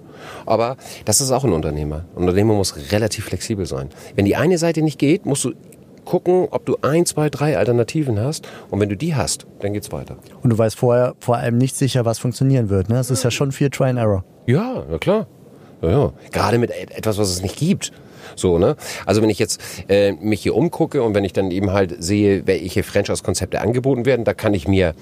Aber 0.47 0.77
das 1.05 1.21
ist 1.21 1.31
auch 1.31 1.45
ein 1.45 1.53
Unternehmer. 1.53 2.05
Ein 2.17 2.23
Unternehmer 2.23 2.55
muss 2.55 2.93
relativ 2.93 3.27
flexibel 3.27 3.67
sein. 3.67 3.89
Wenn 4.15 4.25
die 4.25 4.37
eine 4.37 4.59
Seite 4.59 4.83
nicht 4.83 4.99
geht, 4.99 5.27
musst 5.27 5.45
du 5.45 5.53
gucken, 6.05 6.49
ob 6.51 6.67
du 6.67 6.77
ein, 6.83 7.07
zwei, 7.07 7.31
drei 7.31 7.57
Alternativen 7.57 8.21
hast. 8.21 8.47
Und 8.71 8.81
wenn 8.81 8.89
du 8.89 8.97
die 8.97 9.15
hast, 9.15 9.47
dann 9.61 9.73
geht's 9.73 9.91
weiter. 9.93 10.17
Und 10.43 10.51
du 10.51 10.59
weißt 10.59 10.77
vorher 10.77 11.15
vor 11.19 11.37
allem 11.37 11.59
nicht 11.59 11.77
sicher, 11.77 12.05
was 12.05 12.19
funktionieren 12.19 12.69
wird. 12.69 12.89
Ne? 12.89 12.99
Es 12.99 13.11
ist 13.11 13.25
ja 13.25 13.31
schon 13.31 13.53
viel 13.53 13.71
Try 13.71 13.91
and 13.91 13.99
Error. 13.99 14.25
Ja, 14.47 14.85
na 14.91 14.99
klar. 14.99 15.27
Ja, 15.83 15.91
ja. 15.91 16.13
Gerade 16.31 16.59
mit 16.59 16.71
etwas, 16.71 17.19
was 17.19 17.31
es 17.31 17.43
nicht 17.43 17.57
gibt. 17.57 17.93
So, 18.37 18.59
ne? 18.59 18.77
Also 19.07 19.23
wenn 19.23 19.31
ich 19.31 19.39
jetzt 19.39 19.61
äh, 19.89 20.13
mich 20.13 20.43
hier 20.43 20.55
umgucke 20.55 21.03
und 21.03 21.15
wenn 21.15 21.25
ich 21.25 21.33
dann 21.33 21.51
eben 21.51 21.73
halt 21.73 22.03
sehe, 22.03 22.47
welche 22.47 22.83
Franchise-Konzepte 22.83 23.61
angeboten 23.61 24.07
werden, 24.07 24.25
da 24.25 24.35
kann 24.35 24.55
ich 24.55 24.67
mir 24.67 24.95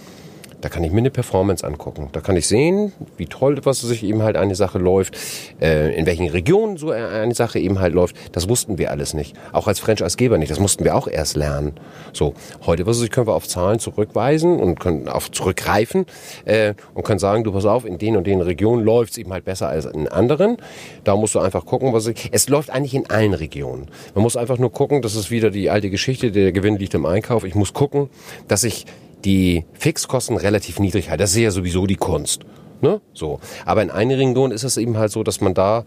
da 0.63 0.69
kann 0.69 0.85
ich 0.85 0.93
mir 0.93 0.99
eine 0.99 1.11
Performance 1.11 1.67
angucken. 1.67 2.09
Da 2.13 2.21
kann 2.21 2.37
ich 2.37 2.47
sehen, 2.47 2.93
wie 3.17 3.27
toll 3.27 3.59
was 3.65 3.81
sich 3.81 4.03
eben 4.03 4.23
halt 4.23 4.37
eine 4.37 4.55
Sache 4.55 4.79
läuft, 4.79 5.19
äh, 5.61 5.95
in 5.95 6.07
welchen 6.07 6.29
Regionen 6.29 6.77
so 6.77 6.91
eine 6.91 7.35
Sache 7.35 7.59
eben 7.59 7.81
halt 7.81 7.93
läuft. 7.93 8.17
Das 8.33 8.49
wussten 8.49 8.79
wir 8.79 8.91
alles 8.91 9.13
nicht. 9.13 9.37
Auch 9.53 9.67
als 9.67 9.81
Franchise-Geber 9.81 10.39
nicht. 10.39 10.51
Das 10.51 10.61
mussten 10.61 10.85
wir 10.85 10.97
auch 10.97 11.09
erst 11.09 11.37
lernen. 11.37 11.75
So, 12.13 12.35
heute 12.65 12.87
was 12.87 12.99
sich 12.99 13.11
können 13.11 13.27
wir 13.27 13.35
auf 13.35 13.49
Zahlen 13.49 13.81
zurückweisen 13.81 14.61
und 14.61 14.79
können 14.79 15.09
auf 15.09 15.31
zurückgreifen 15.31 16.07
äh, 16.45 16.75
und 16.95 17.05
können 17.05 17.19
sagen, 17.19 17.45
du 17.45 17.53
pass 17.53 17.67
auf, 17.67 17.85
in 17.85 17.99
den 17.99 18.17
und 18.17 18.27
den 18.27 18.41
Regionen 18.41 18.85
läuft 18.85 19.13
es 19.13 19.19
eben 19.19 19.33
halt 19.33 19.45
besser 19.45 19.69
als 19.69 19.85
in 19.85 20.09
anderen. 20.09 20.59
Da 21.03 21.17
musst 21.17 21.35
du 21.35 21.41
einfach 21.41 21.67
gucken, 21.67 21.93
was 21.93 22.07
ich, 22.07 22.29
es 22.31 22.49
läuft 22.49 22.71
eigentlich 22.71 22.95
in 22.95 23.11
allen 23.11 23.35
Regionen. 23.35 23.89
Man 24.15 24.23
muss 24.23 24.37
einfach 24.37 24.59
nur 24.59 24.73
gucken, 24.73 25.03
das 25.03 25.17
ist 25.17 25.31
wieder 25.31 25.51
die 25.51 25.71
alte 25.71 25.91
Geschichte, 25.91 26.31
der 26.31 26.53
Gewinn 26.53 26.77
liegt 26.77 26.95
im 26.95 27.05
Einkauf. 27.05 27.45
Ich 27.45 27.57
muss 27.57 27.73
gucken, 27.73 28.09
dass 28.47 28.63
ich 28.63 28.87
die 29.25 29.65
Fixkosten 29.75 30.37
relativ 30.37 30.79
niedrig 30.79 31.11
halt. 31.11 31.21
Das 31.21 31.31
ist 31.31 31.39
ja 31.39 31.51
sowieso 31.51 31.87
die 31.87 31.97
Kunst. 31.97 32.43
Ne? 32.81 33.01
So. 33.15 33.41
Aber 33.65 33.83
in 33.83 33.91
einigen 33.91 34.29
Regionen 34.29 34.53
ist 34.53 34.65
es 34.65 34.77
eben 34.77 34.97
halt 34.97 35.13
so, 35.13 35.23
dass 35.23 35.41
man 35.41 35.55
da 35.55 35.85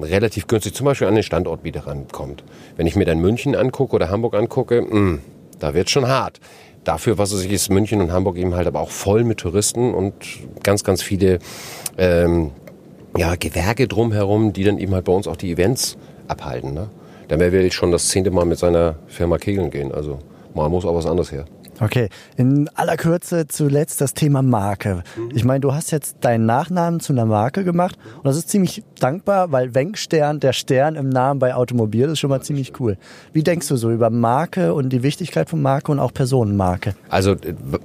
relativ 0.00 0.46
günstig 0.46 0.74
zum 0.74 0.86
Beispiel 0.86 1.08
an 1.08 1.14
den 1.14 1.24
Standort 1.24 1.64
wieder 1.64 1.86
rankommt. 1.86 2.44
Wenn 2.76 2.86
ich 2.86 2.96
mir 2.96 3.04
dann 3.04 3.18
München 3.18 3.56
angucke 3.56 3.96
oder 3.96 4.10
Hamburg 4.10 4.34
angucke, 4.34 4.82
mh, 4.82 4.90
hm, 4.90 5.20
da 5.58 5.74
wird 5.74 5.90
schon 5.90 6.06
hart. 6.06 6.38
Dafür, 6.84 7.18
was 7.18 7.32
es 7.32 7.40
sich 7.40 7.52
ist, 7.52 7.70
München 7.70 8.00
und 8.00 8.12
Hamburg 8.12 8.36
eben 8.36 8.54
halt 8.54 8.66
aber 8.66 8.80
auch 8.80 8.90
voll 8.90 9.24
mit 9.24 9.38
Touristen 9.38 9.92
und 9.92 10.14
ganz, 10.62 10.84
ganz 10.84 11.02
viele 11.02 11.40
ähm, 11.98 12.52
ja, 13.16 13.34
Gewerke 13.34 13.88
drumherum, 13.88 14.52
die 14.52 14.64
dann 14.64 14.78
eben 14.78 14.94
halt 14.94 15.04
bei 15.04 15.12
uns 15.12 15.26
auch 15.26 15.36
die 15.36 15.50
Events 15.50 15.98
abhalten. 16.28 16.72
Ne? 16.72 16.88
Da 17.26 17.38
will 17.38 17.64
ich 17.64 17.74
schon 17.74 17.92
das 17.92 18.08
zehnte 18.08 18.30
Mal 18.30 18.46
mit 18.46 18.58
seiner 18.58 18.96
Firma 19.06 19.38
kegeln 19.38 19.70
gehen. 19.70 19.92
Also 19.92 20.18
mal 20.54 20.68
muss 20.68 20.84
auch 20.84 20.94
was 20.94 21.06
anderes 21.06 21.32
her. 21.32 21.44
Okay, 21.80 22.08
in 22.36 22.68
aller 22.74 22.96
Kürze 22.96 23.46
zuletzt 23.46 24.00
das 24.00 24.14
Thema 24.14 24.42
Marke. 24.42 25.02
Mhm. 25.16 25.30
Ich 25.34 25.44
meine, 25.44 25.60
du 25.60 25.74
hast 25.74 25.90
jetzt 25.90 26.16
deinen 26.20 26.46
Nachnamen 26.46 27.00
zu 27.00 27.12
einer 27.12 27.24
Marke 27.24 27.64
gemacht 27.64 27.96
und 28.16 28.24
das 28.24 28.36
ist 28.36 28.48
ziemlich 28.48 28.82
dankbar, 28.98 29.52
weil 29.52 29.74
Wenkstern, 29.74 30.40
der 30.40 30.52
Stern 30.52 30.96
im 30.96 31.08
Namen 31.08 31.38
bei 31.38 31.54
Automobil 31.54 32.06
ist 32.06 32.18
schon 32.18 32.30
mal 32.30 32.42
ziemlich 32.42 32.80
cool. 32.80 32.96
Wie 33.32 33.42
denkst 33.42 33.68
du 33.68 33.76
so 33.76 33.90
über 33.90 34.10
Marke 34.10 34.74
und 34.74 34.90
die 34.90 35.02
Wichtigkeit 35.02 35.48
von 35.48 35.62
Marke 35.62 35.92
und 35.92 36.00
auch 36.00 36.12
Personenmarke? 36.12 36.94
Also 37.08 37.36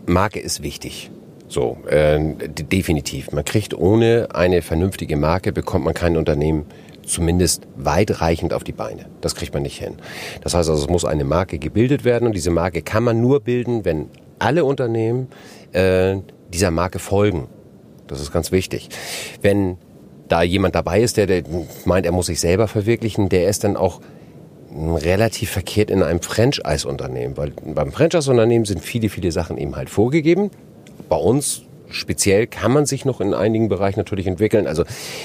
Marke 0.06 0.40
ist 0.40 0.64
wichtig. 0.64 1.12
So, 1.48 1.78
äh, 1.88 2.20
definitiv. 2.48 3.32
Man 3.32 3.46
kriegt 3.46 3.76
ohne 3.78 4.30
eine 4.34 4.64
vernünftige 4.64 5.18
Marke, 5.18 5.52
bekommt 5.52 5.86
man 5.86 5.94
kein 5.94 6.18
Unternehmen 6.18 6.66
zumindest 7.06 7.68
weitreichend 7.76 8.54
auf 8.54 8.64
die 8.64 8.72
Beine. 8.72 9.06
Das 9.22 9.36
kriegt 9.36 9.54
man 9.54 9.64
nicht 9.64 9.78
hin. 9.78 9.96
Das 10.42 10.54
heißt 10.54 10.70
also, 10.70 10.84
es 10.84 10.90
muss 10.90 11.06
eine 11.06 11.24
Marke 11.24 11.60
gebildet 11.60 12.04
werden 12.06 12.26
und 12.26 12.36
diese 12.36 12.52
Marke 12.52 12.82
kann 12.82 13.04
man 13.04 13.22
nur 13.22 13.42
bilden, 13.42 13.86
wenn 13.86 14.10
alle 14.40 14.66
Unternehmen 14.66 15.28
äh, 15.72 16.18
dieser 16.52 16.72
Marke 16.72 17.00
folgen. 17.00 17.48
Das 18.08 18.22
ist 18.22 18.32
ganz 18.32 18.52
wichtig. 18.52 18.90
Wenn 19.42 19.78
da 20.28 20.42
jemand 20.42 20.76
dabei 20.76 21.02
ist, 21.02 21.18
der, 21.18 21.28
der 21.28 21.44
meint, 21.86 22.06
er 22.06 22.12
muss 22.12 22.28
sich 22.28 22.40
selber 22.40 22.68
verwirklichen, 22.68 23.30
der 23.30 23.48
ist 23.48 23.64
dann 23.64 23.78
auch 23.78 24.02
relativ 24.76 25.52
verkehrt 25.52 25.92
in 25.92 26.02
einem 26.02 26.22
Franchise-Unternehmen, 26.22 27.38
weil 27.38 27.52
beim 27.52 27.92
Franchise-Unternehmen 27.92 28.66
sind 28.66 28.82
viele, 28.82 29.10
viele 29.10 29.32
Sachen 29.32 29.58
eben 29.58 29.76
halt 29.76 29.90
vorgegeben. 29.90 30.50
Bei 31.10 31.16
uns 31.16 31.64
speziell 31.94 32.48
kann 32.48 32.72
man 32.72 32.86
sich 32.86 33.06
noch 33.06 33.22
in 33.22 33.34
einigen 33.34 33.70
Bereichen 33.70 34.00
natürlich 34.00 34.28
entwickeln. 34.28 34.68
Also 34.68 34.84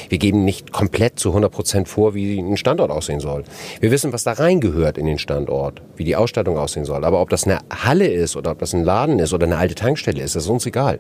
wir 0.09 0.19
geben 0.19 0.45
nicht 0.45 0.73
komplett 0.73 1.19
zu 1.19 1.31
100 1.31 1.51
Prozent 1.51 1.89
vor, 1.89 2.15
wie 2.15 2.39
ein 2.39 2.57
Standort 2.57 2.91
aussehen 2.91 3.21
soll. 3.21 3.45
Wir 3.81 3.91
wissen, 3.91 4.13
was 4.13 4.25
da 4.25 4.33
reingehört 4.33 4.99
in 4.99 5.07
den 5.07 5.19
Standort, 5.19 5.83
wie 5.97 6.05
die 6.05 6.17
Ausstattung 6.17 6.59
aussehen 6.59 6.85
soll. 6.85 7.05
Aber 7.05 7.21
ob 7.21 7.31
das 7.31 7.45
eine 7.45 7.59
Halle 7.71 8.07
ist 8.07 8.37
oder 8.37 8.53
ob 8.53 8.59
das 8.59 8.75
ein 8.75 8.85
Laden 8.85 9.19
ist 9.19 9.33
oder 9.33 9.47
eine 9.47 9.57
alte 9.57 9.75
Tankstelle 9.75 10.23
ist, 10.23 10.37
das 10.37 10.45
ist 10.45 10.51
uns 10.51 10.67
egal. 10.67 10.99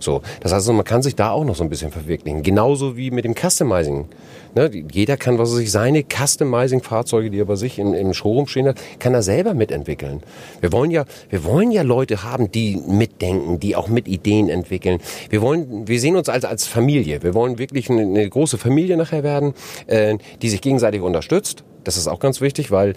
So, 0.00 0.22
das 0.40 0.52
heißt, 0.52 0.68
man 0.72 0.84
kann 0.84 1.02
sich 1.02 1.16
da 1.16 1.30
auch 1.30 1.44
noch 1.44 1.54
so 1.54 1.64
ein 1.64 1.70
bisschen 1.70 1.90
verwirklichen. 1.90 2.42
Genauso 2.42 2.96
wie 2.96 3.10
mit 3.10 3.24
dem 3.24 3.34
Customizing. 3.34 4.06
Ne, 4.54 4.70
jeder 4.92 5.16
kann, 5.16 5.38
was 5.38 5.50
er 5.50 5.56
sich 5.56 5.72
seine 5.72 6.04
Customizing-Fahrzeuge, 6.04 7.30
die 7.30 7.40
er 7.40 7.44
bei 7.44 7.56
sich 7.56 7.78
im, 7.78 7.92
im 7.92 8.14
Showroom 8.14 8.46
stehen 8.46 8.68
hat, 8.68 8.80
kann 9.00 9.12
er 9.12 9.22
selber 9.22 9.52
mitentwickeln. 9.52 10.22
Wir 10.60 10.72
wollen 10.72 10.90
ja, 10.92 11.04
wir 11.28 11.44
wollen 11.44 11.72
ja 11.72 11.82
Leute 11.82 12.22
haben, 12.22 12.52
die 12.52 12.76
mitdenken, 12.76 13.58
die 13.58 13.74
auch 13.74 13.88
mit 13.88 14.06
Ideen 14.06 14.48
entwickeln. 14.48 15.00
Wir 15.28 15.42
wollen, 15.42 15.88
wir 15.88 15.98
sehen 15.98 16.16
uns 16.16 16.28
als 16.28 16.44
als 16.44 16.66
Familie. 16.66 17.22
Wir 17.22 17.34
wollen 17.34 17.58
wirklich 17.58 17.90
eine, 17.90 18.02
eine 18.02 18.28
große 18.28 18.58
Familie 18.58 18.96
nachher 18.96 19.24
werden, 19.24 19.54
äh, 19.86 20.18
die 20.40 20.48
sich 20.48 20.60
gegenseitig 20.60 21.00
unterstützt 21.00 21.64
Das 21.84 21.96
ist 21.96 22.08
auch 22.08 22.18
ganz 22.18 22.40
wichtig, 22.40 22.70
weil 22.70 22.94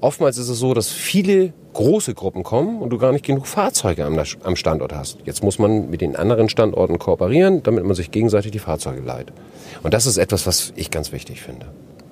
oftmals 0.00 0.38
ist 0.38 0.48
es 0.48 0.58
so, 0.58 0.74
dass 0.74 0.88
viele 0.88 1.52
große 1.72 2.14
Gruppen 2.14 2.42
kommen 2.42 2.80
und 2.80 2.90
du 2.90 2.98
gar 2.98 3.12
nicht 3.12 3.24
genug 3.24 3.46
Fahrzeuge 3.46 4.04
am, 4.04 4.56
Standort 4.56 4.94
hast. 4.94 5.18
Jetzt 5.24 5.44
muss 5.44 5.58
man 5.58 5.88
mit 5.90 6.00
den 6.00 6.16
anderen 6.16 6.48
Standorten 6.48 6.98
kooperieren, 6.98 7.62
damit 7.62 7.84
man 7.84 7.94
sich 7.94 8.10
gegenseitig 8.10 8.50
die 8.50 8.58
Fahrzeuge 8.58 9.02
leiht. 9.02 9.32
Und 9.82 9.94
das 9.94 10.06
ist 10.06 10.16
etwas, 10.16 10.46
was 10.46 10.72
ich 10.76 10.90
ganz 10.90 11.12
wichtig 11.12 11.42
finde. 11.42 11.66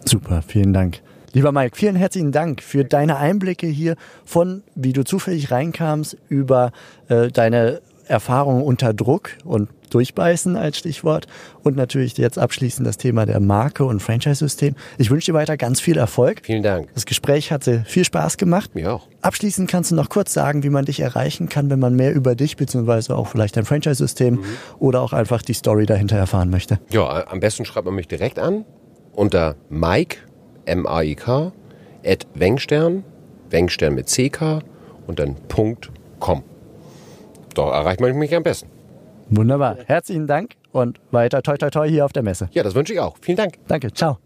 Super, 0.05 0.43
vielen 0.47 0.73
Dank. 0.73 1.01
Lieber 1.33 1.53
Mike, 1.53 1.77
vielen 1.77 1.97
herzlichen 1.97 2.33
Dank 2.33 2.63
für 2.63 2.85
deine 2.85 3.17
Einblicke 3.19 3.67
hier 3.67 3.97
von, 4.25 4.63
wie 4.75 4.93
du 4.93 5.05
zufällig 5.05 5.51
reinkamst, 5.51 6.17
über 6.29 6.73
äh, 7.09 7.29
deine 7.29 7.83
Erfahrungen 8.07 8.63
unter 8.63 8.95
Druck 8.95 9.33
und 9.45 9.69
Durchbeißen 9.91 10.57
als 10.57 10.79
Stichwort 10.79 11.27
und 11.63 11.77
natürlich 11.77 12.17
jetzt 12.19 12.39
abschließend 12.39 12.87
das 12.87 12.97
Thema 12.97 13.27
der 13.27 13.41
Marke 13.41 13.85
und 13.85 14.01
Franchise-System. 14.01 14.75
Ich 14.99 15.11
wünsche 15.11 15.33
dir 15.33 15.35
weiter 15.35 15.57
ganz 15.57 15.81
viel 15.81 15.97
Erfolg. 15.97 16.43
Vielen 16.45 16.63
Dank. 16.63 16.89
Das 16.95 17.07
Gespräch 17.07 17.53
hatte 17.53 17.85
viel 17.87 18.05
Spaß 18.05 18.37
gemacht. 18.37 18.75
Mir 18.75 18.93
auch. 18.93 19.09
Abschließend 19.23 19.71
kannst 19.71 19.91
du 19.91 19.95
noch 19.95 20.09
kurz 20.09 20.33
sagen, 20.33 20.63
wie 20.63 20.71
man 20.71 20.85
dich 20.85 21.01
erreichen 21.01 21.49
kann, 21.49 21.71
wenn 21.71 21.79
man 21.79 21.95
mehr 21.95 22.15
über 22.15 22.35
dich 22.35 22.57
beziehungsweise 22.57 23.17
auch 23.17 23.27
vielleicht 23.27 23.57
dein 23.57 23.65
Franchise-System 23.65 24.35
mhm. 24.35 24.45
oder 24.79 25.03
auch 25.03 25.13
einfach 25.13 25.43
die 25.43 25.55
Story 25.55 25.87
dahinter 25.87 26.17
erfahren 26.17 26.51
möchte. 26.51 26.79
Ja, 26.91 27.27
am 27.29 27.41
besten 27.41 27.65
schreibt 27.65 27.87
man 27.87 27.95
mich 27.95 28.09
direkt 28.09 28.39
an 28.39 28.65
unter 29.13 29.57
Mike, 29.69 30.19
M-A-I-K, 30.67 31.53
at 32.05 32.27
Wengstern, 32.35 33.03
Wengstern 33.51 33.95
mit 33.95 34.09
C-K 34.09 34.61
und 35.09 35.19
dann 35.19 35.35
Punkt 35.49 35.91
.com. 36.21 36.45
Da 37.55 37.71
erreicht 37.73 38.01
man 38.01 38.17
mich 38.17 38.35
am 38.35 38.43
besten. 38.45 38.69
Wunderbar. 39.31 39.77
Herzlichen 39.87 40.27
Dank 40.27 40.55
und 40.73 41.01
weiter 41.11 41.43
toi 41.43 41.57
toi 41.57 41.71
toi 41.71 41.89
hier 41.89 42.05
auf 42.05 42.13
der 42.13 42.23
Messe. 42.23 42.49
Ja, 42.53 42.63
das 42.63 42.75
wünsche 42.75 42.93
ich 42.93 43.01
auch. 43.01 43.17
Vielen 43.21 43.37
Dank. 43.37 43.59
Danke. 43.69 43.93
Ciao. 43.93 44.19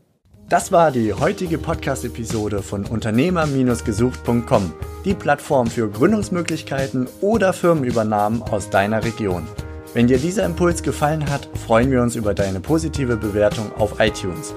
Das 0.49 0.71
war 0.71 0.91
die 0.91 1.15
heutige 1.15 1.57
Podcast-Episode 1.57 2.63
von 2.63 2.85
Unternehmer-gesucht.com, 2.85 4.73
die 5.05 5.15
Plattform 5.15 5.67
für 5.67 5.89
Gründungsmöglichkeiten 5.89 7.09
oder 7.23 7.55
Firmenübernahmen 7.55 8.43
aus 8.43 8.69
deiner 8.69 9.03
Region. 9.03 9.47
Wenn 9.95 10.09
dir 10.09 10.19
dieser 10.19 10.45
Impuls 10.45 10.83
gefallen 10.83 11.31
hat, 11.31 11.49
freuen 11.67 11.91
wir 11.91 12.03
uns 12.03 12.17
über 12.17 12.35
deine 12.35 12.61
positive 12.61 13.17
Bewertung 13.17 13.73
auf 13.77 13.99
iTunes. 13.99 14.55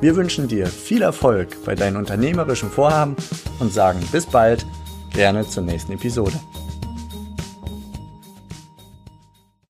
Wir 0.00 0.14
wünschen 0.16 0.48
dir 0.48 0.66
viel 0.66 1.02
Erfolg 1.02 1.56
bei 1.64 1.74
deinen 1.74 1.96
unternehmerischen 1.96 2.70
Vorhaben 2.70 3.16
und 3.58 3.72
sagen 3.72 4.00
bis 4.12 4.26
bald, 4.26 4.64
gerne 5.12 5.46
zur 5.48 5.62
nächsten 5.64 5.92
Episode. 5.92 6.34